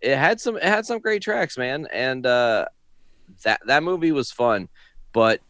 [0.00, 2.66] it had some it had some great tracks, man, and uh,
[3.44, 4.68] that that movie was fun,
[5.12, 5.40] but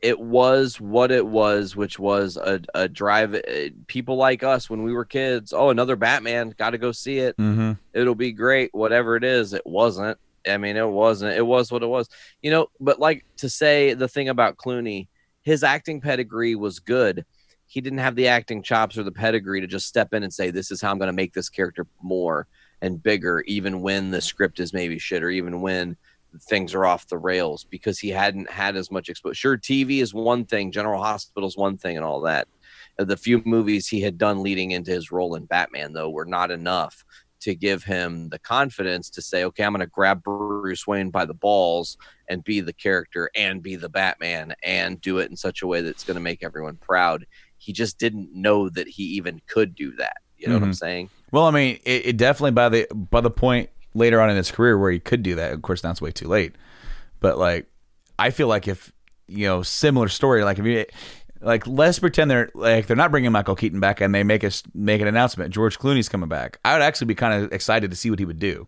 [0.00, 3.34] it was what it was, which was a, a drive.
[3.34, 3.40] uh,
[3.86, 5.52] People like us when we were kids.
[5.52, 7.36] Oh, another Batman, got to go see it.
[7.36, 7.72] Mm-hmm.
[7.94, 8.72] It'll be great.
[8.72, 10.18] Whatever it is, it wasn't.
[10.46, 11.36] I mean, it wasn't.
[11.36, 12.08] It was what it was.
[12.42, 15.08] You know, but like to say the thing about Clooney,
[15.42, 17.24] his acting pedigree was good.
[17.66, 20.50] He didn't have the acting chops or the pedigree to just step in and say,
[20.50, 22.46] "This is how I'm going to make this character more."
[22.80, 25.96] and bigger, even when the script is maybe shit or even when
[26.42, 29.34] things are off the rails because he hadn't had as much exposure.
[29.34, 32.48] Sure, TV is one thing, General Hospital is one thing, and all that.
[32.98, 36.24] Uh, The few movies he had done leading into his role in Batman, though, were
[36.26, 37.04] not enough
[37.40, 41.24] to give him the confidence to say, okay, I'm going to grab Bruce Wayne by
[41.24, 41.96] the balls
[42.28, 45.80] and be the character and be the Batman and do it in such a way
[45.80, 47.24] that's going to make everyone proud.
[47.56, 50.16] He just didn't know that he even could do that.
[50.36, 50.76] You know what I'm Mhm.
[50.76, 51.10] saying?
[51.30, 54.50] Well, I mean, it, it definitely by the by the point later on in his
[54.50, 55.52] career where he could do that.
[55.52, 56.54] Of course, now it's way too late.
[57.20, 57.66] But like,
[58.18, 58.92] I feel like if
[59.28, 60.42] you know, similar story.
[60.42, 60.86] Like if you
[61.40, 64.62] like, let's pretend they're like they're not bringing Michael Keaton back, and they make us
[64.74, 65.54] make an announcement.
[65.54, 66.58] George Clooney's coming back.
[66.64, 68.66] I would actually be kind of excited to see what he would do.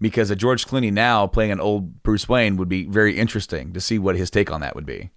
[0.00, 3.80] Because a George Clooney now playing an old Bruce Wayne would be very interesting to
[3.80, 5.10] see what his take on that would be.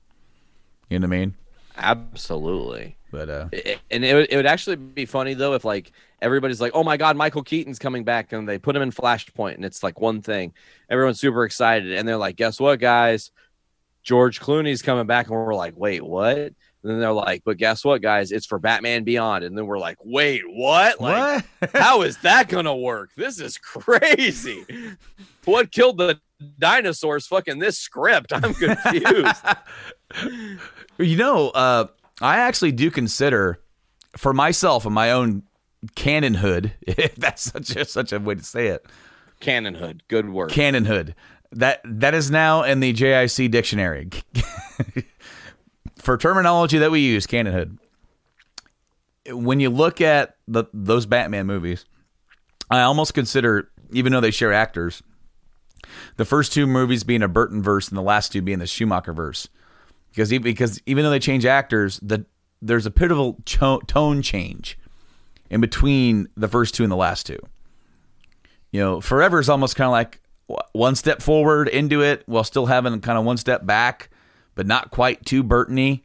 [0.89, 1.35] You know what I mean?
[1.75, 2.96] Absolutely.
[3.11, 5.91] But uh, It- and it would, it would actually be funny though if like
[6.21, 9.55] everybody's like, "Oh my God, Michael Keaton's coming back," and they put him in Flashpoint,
[9.55, 10.53] and it's like one thing.
[10.89, 13.31] Everyone's super excited, and they're like, "Guess what, guys?
[14.03, 16.37] George Clooney's coming back, and we're like, wait, what?
[16.37, 18.31] And then they're like, but guess what, guys?
[18.31, 19.43] It's for Batman Beyond.
[19.43, 21.01] And then we're like, wait, what?
[21.01, 21.71] Like, what?
[21.75, 23.09] how is that gonna work?
[23.17, 24.63] This is crazy.
[25.43, 26.21] What killed the
[26.57, 27.27] dinosaurs?
[27.27, 28.31] Fucking this script.
[28.31, 29.43] I'm confused.
[30.99, 31.87] You know, uh,
[32.21, 33.59] I actually do consider
[34.15, 35.43] for myself and my own
[35.95, 38.85] canonhood, if that's such a, such a way to say it,
[39.41, 40.01] Canonhood.
[40.07, 40.49] Good word.
[40.49, 41.13] canonhood.
[41.51, 44.09] That that is now in the JIC dictionary
[45.97, 47.25] for terminology that we use.
[47.25, 47.77] Canonhood.
[49.29, 51.85] When you look at the those Batman movies,
[52.69, 55.01] I almost consider, even though they share actors,
[56.17, 59.13] the first two movies being a Burton verse and the last two being the Schumacher
[59.13, 59.47] verse,
[60.17, 62.25] because because even though they change actors, the
[62.59, 64.79] there's a pivotal cho- tone change
[65.51, 67.37] in between the first two and the last two.
[68.71, 70.19] You know, Forever is almost kind of like
[70.73, 74.09] one step forward into it while still having kind of one step back,
[74.55, 76.01] but not quite too Burtony.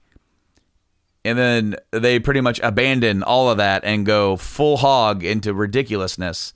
[1.24, 6.52] And then they pretty much abandon all of that and go full hog into ridiculousness.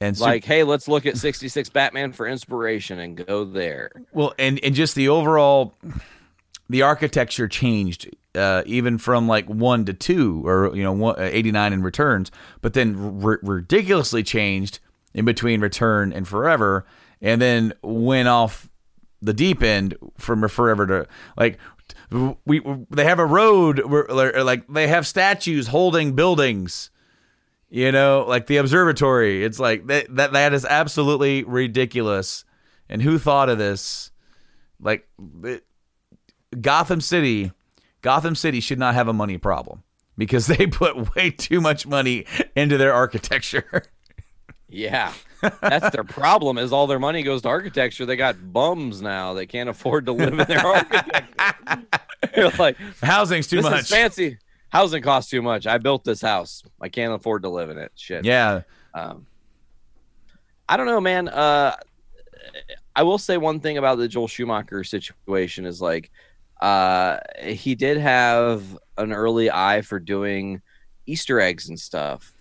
[0.00, 3.90] And like, hey, let's look at 66 Batman for inspiration and go there.
[4.12, 5.74] Well, and and just the overall,
[6.74, 11.22] the architecture changed uh, even from like one to two, or you know, one, uh,
[11.22, 14.80] eighty nine in returns, but then r- ridiculously changed
[15.14, 16.84] in between return and forever,
[17.20, 18.68] and then went off
[19.22, 21.06] the deep end from forever to
[21.36, 21.60] like
[22.44, 22.60] we
[22.90, 24.08] they have a road where
[24.42, 26.90] like they have statues holding buildings
[27.70, 29.44] you know like the observatory.
[29.44, 32.44] It's like that that, that is absolutely ridiculous.
[32.88, 34.10] And who thought of this?
[34.80, 35.06] Like
[35.44, 35.64] it,
[36.60, 37.52] gotham city
[38.02, 39.82] gotham city should not have a money problem
[40.16, 42.24] because they put way too much money
[42.56, 43.82] into their architecture
[44.68, 45.12] Yeah.
[45.60, 48.06] That's their problem is all their money goes to architecture.
[48.06, 49.34] They got bums now.
[49.34, 51.28] They can't afford to live in their architecture.
[52.58, 54.38] Like, housing's too this much is fancy.
[54.70, 55.66] Housing costs too much.
[55.68, 56.64] I built this house.
[56.80, 57.92] I can't afford to live in it.
[57.94, 58.24] Shit.
[58.24, 58.62] yeah
[58.94, 59.26] Um,
[60.68, 61.28] I don't know, man.
[61.28, 61.76] Uh,
[62.96, 66.10] I will say one thing about the Joel Schumacher situation is like,
[66.64, 68.62] uh, he did have
[68.96, 70.62] an early eye for doing
[71.06, 72.32] Easter eggs and stuff.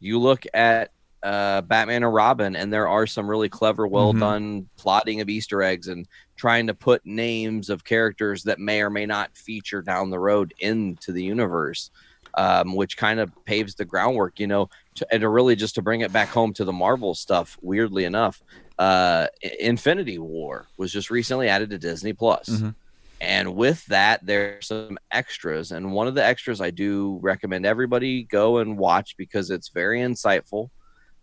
[0.00, 0.90] You look at
[1.22, 5.62] uh, Batman and Robin, and there are some really clever, well done plotting of Easter
[5.62, 10.10] eggs and trying to put names of characters that may or may not feature down
[10.10, 11.90] the road into the universe,
[12.34, 15.82] um, which kind of paves the groundwork, you know, to, and to really just to
[15.82, 17.56] bring it back home to the Marvel stuff.
[17.62, 18.42] Weirdly enough,
[18.78, 19.26] uh,
[19.60, 22.48] Infinity War was just recently added to Disney Plus.
[22.48, 22.74] Mhm.
[23.22, 25.70] And with that, there's some extras.
[25.70, 30.00] And one of the extras I do recommend everybody go and watch because it's very
[30.00, 30.70] insightful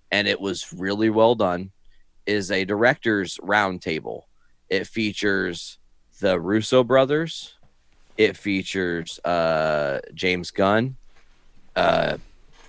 [0.10, 1.72] and it was really well done
[2.26, 4.22] is a director's roundtable.
[4.70, 5.78] It features
[6.22, 7.56] the Russo brothers.
[8.18, 10.96] It features uh, James Gunn,
[11.76, 12.18] uh,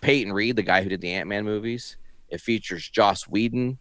[0.01, 1.97] Peyton Reed, the guy who did the Ant Man movies.
[2.28, 3.78] It features Joss Whedon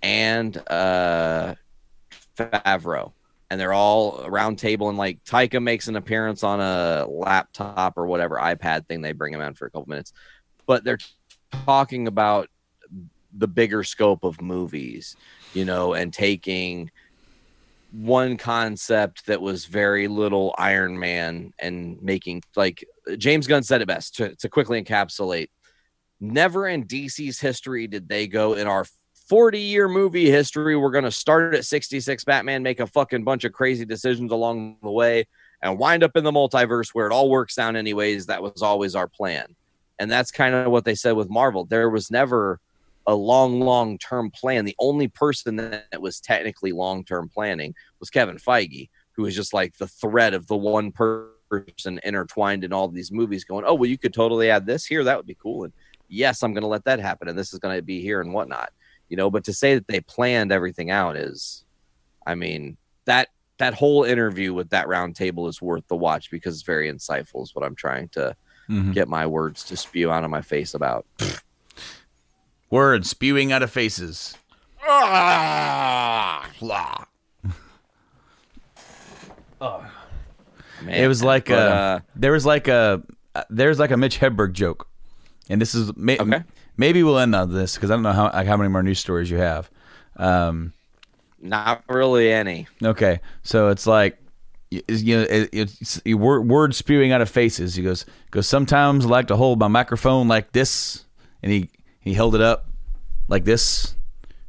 [0.00, 1.56] and uh,
[2.36, 3.12] Favreau,
[3.50, 4.88] and they're all around table.
[4.88, 9.00] And like Taika makes an appearance on a laptop or whatever iPad thing.
[9.00, 10.12] They bring him in for a couple minutes,
[10.66, 10.98] but they're
[11.64, 12.48] talking about
[13.32, 15.16] the bigger scope of movies,
[15.54, 16.90] you know, and taking
[17.92, 22.84] one concept that was very little Iron Man and making like
[23.16, 25.48] James Gunn said it best to, to quickly encapsulate.
[26.18, 28.86] Never in DC's history did they go in our
[29.26, 30.76] 40 year movie history.
[30.76, 34.76] We're going to start at 66 Batman, make a fucking bunch of crazy decisions along
[34.82, 35.26] the way,
[35.62, 38.26] and wind up in the multiverse where it all works out, anyways.
[38.26, 39.54] That was always our plan.
[39.98, 41.64] And that's kind of what they said with Marvel.
[41.64, 42.60] There was never
[43.06, 44.64] a long, long term plan.
[44.64, 49.54] The only person that was technically long term planning was Kevin Feige, who was just
[49.54, 53.88] like the thread of the one person intertwined in all these movies, going, "Oh, well,
[53.88, 55.02] you could totally add this here.
[55.04, 55.72] That would be cool." And
[56.08, 58.32] yes, I'm going to let that happen, and this is going to be here and
[58.32, 58.72] whatnot,
[59.08, 59.30] you know.
[59.30, 61.64] But to say that they planned everything out is,
[62.26, 63.28] I mean, that
[63.58, 67.42] that whole interview with that round table is worth the watch because it's very insightful.
[67.42, 68.36] Is what I'm trying to
[68.68, 68.92] Mhm.
[68.94, 71.06] get my words to spew out of my face about.
[72.70, 74.36] words spewing out of faces
[74.84, 76.44] Blah.
[80.82, 83.02] Man, It was like but, a uh, there was like a
[83.34, 84.88] uh, there's like a Mitch Hedberg joke,
[85.48, 86.42] and this is may, Okay.
[86.76, 88.98] Maybe we'll end on this because I don't know how like how many more news
[88.98, 89.70] stories you have.
[90.16, 90.72] Um,
[91.40, 92.66] not really any.
[92.82, 94.18] okay, so it's like
[94.70, 97.74] you know it, it's you word, words spewing out of faces.
[97.74, 101.04] He goes goes sometimes I like to hold my microphone like this,
[101.42, 101.70] and he
[102.00, 102.66] he held it up
[103.28, 103.94] like this.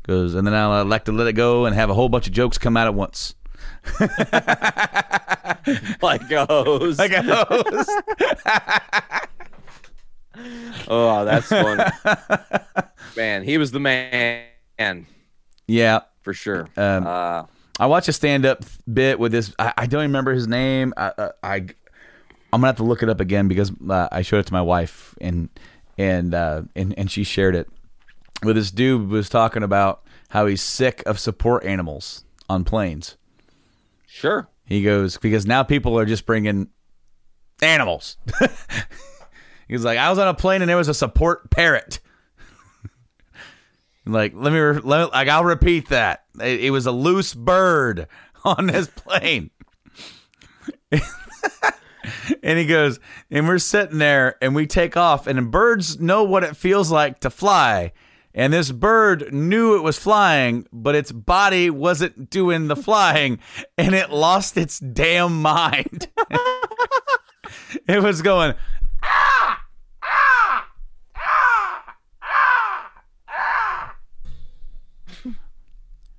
[0.04, 2.34] Goes and then I like to let it go and have a whole bunch of
[2.34, 3.36] jokes come out at once.
[6.02, 6.98] like a hose.
[7.00, 7.90] like a hose.
[10.88, 11.84] oh, that's funny.
[13.18, 14.46] man, he was the man
[15.68, 16.02] yeah.
[16.22, 16.68] for sure.
[16.78, 17.44] Um, uh,
[17.80, 19.54] I watched a stand up bit with this.
[19.60, 20.94] I, I don't remember his name.
[20.98, 21.56] I, I, I
[22.54, 24.62] I'm gonna have to look it up again because uh, I showed it to my
[24.62, 25.50] wife and
[25.98, 27.70] and uh, and and she shared it.
[28.44, 33.18] With this dude was talking about how he's sick of support animals on planes.
[34.08, 34.48] sure.
[34.66, 36.70] He goes because now people are just bringing
[37.62, 38.18] animals.
[39.68, 42.00] He's like, I was on a plane and there was a support parrot.
[44.06, 46.24] like, let me, re- let, like, I'll repeat that.
[46.40, 48.08] It, it was a loose bird
[48.44, 49.52] on this plane.
[52.44, 53.00] and he goes,
[53.30, 57.20] and we're sitting there and we take off, and birds know what it feels like
[57.20, 57.92] to fly.
[58.34, 63.40] And this bird knew it was flying, but its body wasn't doing the flying,
[63.80, 66.08] and it lost its damn mind.
[67.88, 68.54] it was going,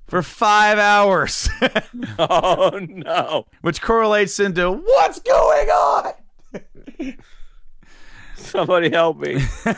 [0.09, 1.48] for five hours,
[2.18, 3.46] Oh no.
[3.61, 6.12] which correlates into what's going on.
[8.36, 9.40] Somebody help me.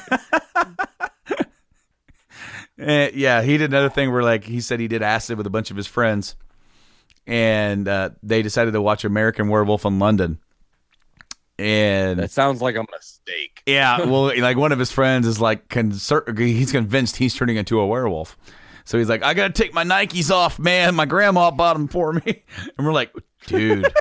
[2.78, 5.50] Eh, yeah, he did another thing where like he said he did acid with a
[5.50, 6.34] bunch of his friends,
[7.26, 10.38] and uh, they decided to watch American Werewolf in London.
[11.58, 13.62] And that sounds like a mistake.
[13.66, 17.78] yeah, well, like one of his friends is like concer- he's convinced he's turning into
[17.78, 18.38] a werewolf.
[18.84, 20.94] So he's like, I gotta take my Nikes off, man.
[20.94, 22.42] My grandma bought them for me.
[22.76, 23.12] And we're like,
[23.46, 23.92] dude,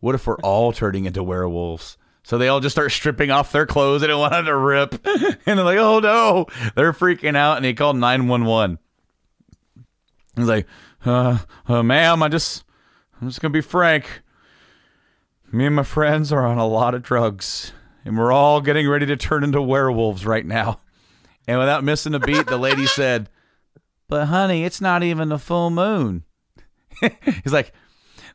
[0.00, 1.96] what if we're all turning into werewolves?
[2.24, 4.00] So they all just start stripping off their clothes.
[4.00, 5.06] They don't want them to rip.
[5.46, 6.46] And they're like, oh no.
[6.74, 7.56] They're freaking out.
[7.56, 8.78] And he called 911.
[10.36, 10.66] He's like,
[11.04, 12.64] uh, uh, ma'am, I just,
[13.20, 14.22] I'm just gonna be frank.
[15.50, 17.72] Me and my friends are on a lot of drugs,
[18.06, 20.80] and we're all getting ready to turn into werewolves right now.
[21.46, 23.28] And without missing a beat, the lady said,
[24.12, 26.24] But honey, it's not even a full moon.
[27.00, 27.72] He's like,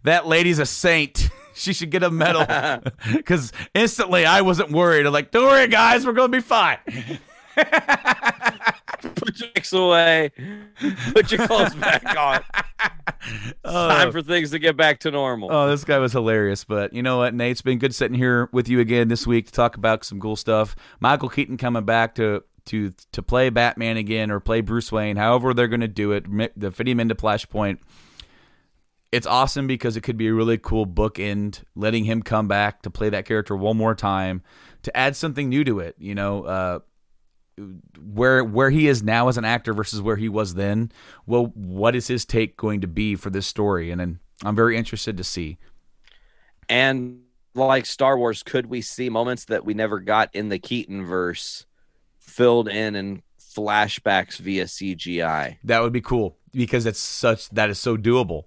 [0.02, 1.30] That lady's a saint.
[1.54, 2.48] She should get a medal.
[3.16, 5.06] Because instantly I wasn't worried.
[5.06, 6.80] I'm like, Don't worry, guys, we're going to be fine.
[7.56, 10.32] Put your X away.
[11.14, 12.44] Put your clothes back on.
[13.64, 13.90] Oh.
[13.90, 15.52] Time for things to get back to normal.
[15.52, 16.64] Oh, this guy was hilarious.
[16.64, 17.52] But you know what, Nate?
[17.52, 20.36] It's been good sitting here with you again this week to talk about some cool
[20.36, 20.76] stuff.
[21.00, 25.54] Michael Keaton coming back to to to play Batman again or play Bruce Wayne, however
[25.54, 26.26] they're going to do it.
[26.60, 27.80] The fit him into Flashpoint.
[29.12, 32.90] It's awesome because it could be a really cool bookend, letting him come back to
[32.90, 34.44] play that character one more time
[34.84, 35.96] to add something new to it.
[35.98, 36.80] You know, uh,
[38.00, 40.92] where where he is now as an actor versus where he was then.
[41.26, 43.92] Well, what is his take going to be for this story?
[43.92, 45.58] And then I'm very interested to see.
[46.70, 47.22] And
[47.56, 51.66] like Star Wars, could we see moments that we never got in the Keaton verse
[52.28, 55.58] filled in and flashbacks via CGI?
[55.64, 58.44] That would be cool because it's such that is so doable.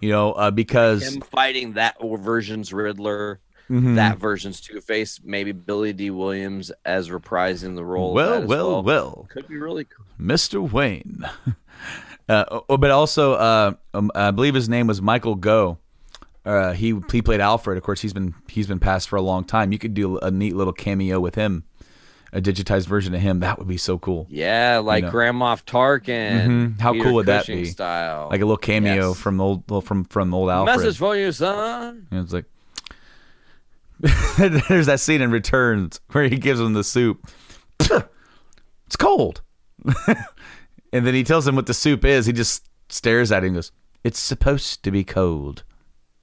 [0.00, 3.96] You know, uh, because Him fighting that version's Riddler, Mhm.
[3.96, 8.14] that version's Two Face, maybe Billy Dee Williams as reprising the role.
[8.14, 10.06] well, well, well, well, Could be really cool.
[10.20, 10.68] Mr.
[10.70, 11.24] Wayne.
[12.28, 15.78] uh, oh, but also, uh, um, I believe his name was Michael Gough.
[16.44, 17.76] Uh, he he played Alfred.
[17.76, 19.70] Of course, he's been he's been passed for a long time.
[19.72, 21.64] You could do a neat little cameo with him,
[22.32, 23.40] a digitized version of him.
[23.40, 24.26] That would be so cool.
[24.28, 25.10] Yeah, like know.
[25.10, 26.46] Grand Moff Tarkin.
[26.46, 26.80] Mhm.
[26.80, 27.64] How Peter cool would that be?
[27.66, 28.28] Style.
[28.30, 29.18] Like a little cameo Yes.
[29.20, 30.76] from old from from old Alfred.
[30.76, 32.06] Message for you, son.
[32.10, 32.44] And it's like
[34.68, 37.26] there's that scene in Returns where he gives him the soup.
[37.80, 39.40] it's cold.
[40.92, 42.26] and then he tells him what the soup is.
[42.26, 43.72] He just stares at him and goes,
[44.04, 45.64] It's supposed to be cold.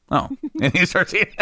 [0.10, 0.30] Oh.
[0.62, 1.34] and he starts eating.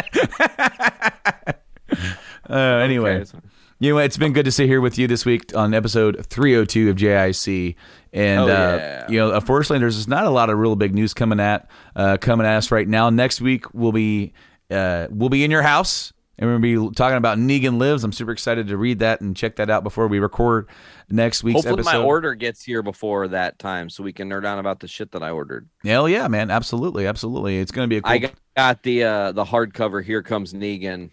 [2.50, 3.18] uh, anyway.
[3.22, 3.40] Okay.
[3.80, 6.90] You know, it's been good to sit here with you this week on episode 302
[6.90, 7.76] of JIC.
[8.14, 9.08] And Oh, uh, yeah.
[9.10, 12.18] you know, unfortunately, there's just not a lot of real big news coming at uh,
[12.18, 13.10] coming at us right now.
[13.10, 14.34] Next week we'll be
[14.72, 18.04] uh, we'll be in your house, and we're gonna be talking about Negan Lives.
[18.04, 20.70] I'm super excited to read that and check that out before we record
[21.10, 21.98] next week's Hopefully, episode.
[22.00, 25.12] my order gets here before that time, so we can nerd on about the shit
[25.12, 25.68] that I ordered.
[25.84, 26.50] Hell yeah, man!
[26.52, 27.58] Absolutely, absolutely.
[27.58, 28.12] It's gonna be a cool.
[28.12, 30.04] I got, got the uh, the hardcover.
[30.04, 31.10] Here comes Negan,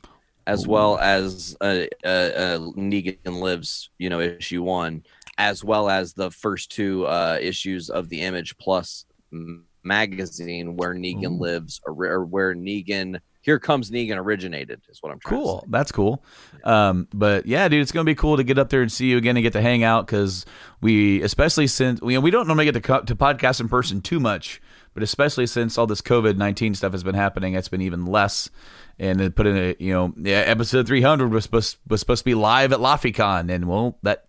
[0.50, 3.90] as well as uh, uh, uh, Negan Lives.
[3.98, 5.04] You know, issue one,
[5.38, 10.94] as well as the first two uh, issues of the Image Plus m- magazine, where
[10.94, 13.20] Negan lives, or, or where Negan.
[13.42, 14.82] Here comes Negan originated.
[14.90, 15.70] Is what I'm trying cool to say.
[15.70, 16.22] that's cool
[16.64, 19.16] um but yeah dude it's gonna be cool to get up there and see you
[19.16, 20.44] again and get to hang out because
[20.82, 24.20] we especially since we, we don't normally get to, co- to podcast in person too
[24.20, 24.60] much
[24.94, 28.50] but especially since all this COVID nineteen stuff has been happening, it's been even less.
[28.98, 32.20] And it put in a you know yeah, episode three hundred was supposed was supposed
[32.20, 34.26] to be live at LaFiCon, and well that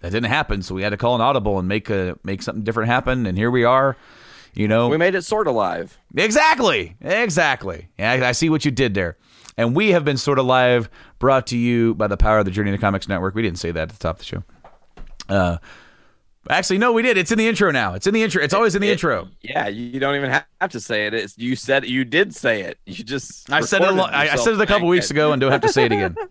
[0.00, 2.64] that didn't happen, so we had to call an audible and make a make something
[2.64, 3.96] different happen, and here we are.
[4.54, 5.98] You know, We made it sort of live.
[6.14, 6.94] Exactly.
[7.00, 7.88] Exactly.
[7.98, 9.16] Yeah, I, I see what you did there.
[9.56, 12.50] And we have been sort of live, brought to you by the power of the
[12.50, 13.34] Journey into Comics Network.
[13.34, 14.44] We didn't say that at the top of the show.
[15.28, 15.56] Uh,
[16.50, 17.16] actually, no, we did.
[17.18, 17.94] It's in the intro now.
[17.94, 18.42] It's in the intro.
[18.42, 19.28] It's always in the intro.
[19.42, 21.14] Yeah, you don't even have to say it.
[21.14, 22.78] It's, you said you did say it.
[22.86, 23.88] You just I said it.
[23.88, 25.12] a lo- I, I said it a couple weeks it.
[25.12, 26.16] ago, and don't have to say it again.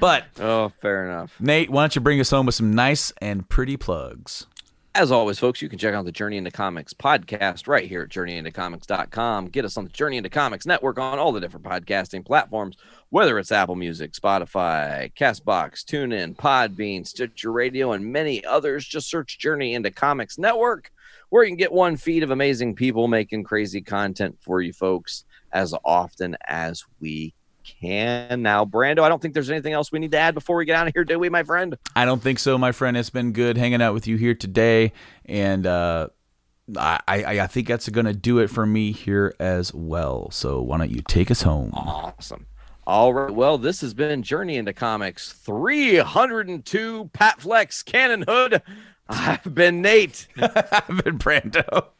[0.00, 1.34] But Oh, fair enough.
[1.38, 4.46] Nate, why don't you bring us home with some nice and pretty plugs?
[4.94, 8.08] As always, folks, you can check out the Journey into Comics podcast right here at
[8.08, 9.48] journeyintocomics.com.
[9.48, 12.76] Get us on the Journey into Comics network on all the different podcasting platforms,
[13.10, 18.86] whether it's Apple Music, Spotify, Castbox, TuneIn, Podbean, Stitcher Radio, and many others.
[18.86, 20.90] Just search Journey into Comics network,
[21.30, 25.24] where you can get one feed of amazing people making crazy content for you folks
[25.52, 27.34] as often as we
[27.80, 28.42] can.
[28.42, 30.76] Now, Brando, I don't think there's anything else we need to add before we get
[30.76, 31.76] out of here, do we, my friend?
[31.94, 32.96] I don't think so, my friend.
[32.96, 34.92] It's been good hanging out with you here today,
[35.24, 36.08] and uh,
[36.76, 40.30] I, I I think that's going to do it for me here as well.
[40.30, 41.72] So why don't you take us home?
[41.74, 42.46] Awesome.
[42.86, 43.32] All right.
[43.32, 48.62] Well, this has been Journey into Comics 302 Pat Flex Cannon Hood.
[49.08, 50.28] I've been Nate.
[50.36, 51.86] I've been Brando.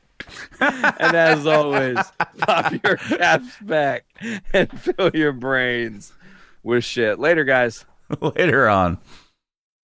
[0.61, 1.99] And as always,
[2.39, 4.07] pop your caps back
[4.53, 6.15] and fill your brains
[6.63, 7.19] with shit.
[7.19, 7.85] Later, guys.
[8.21, 8.99] Later on.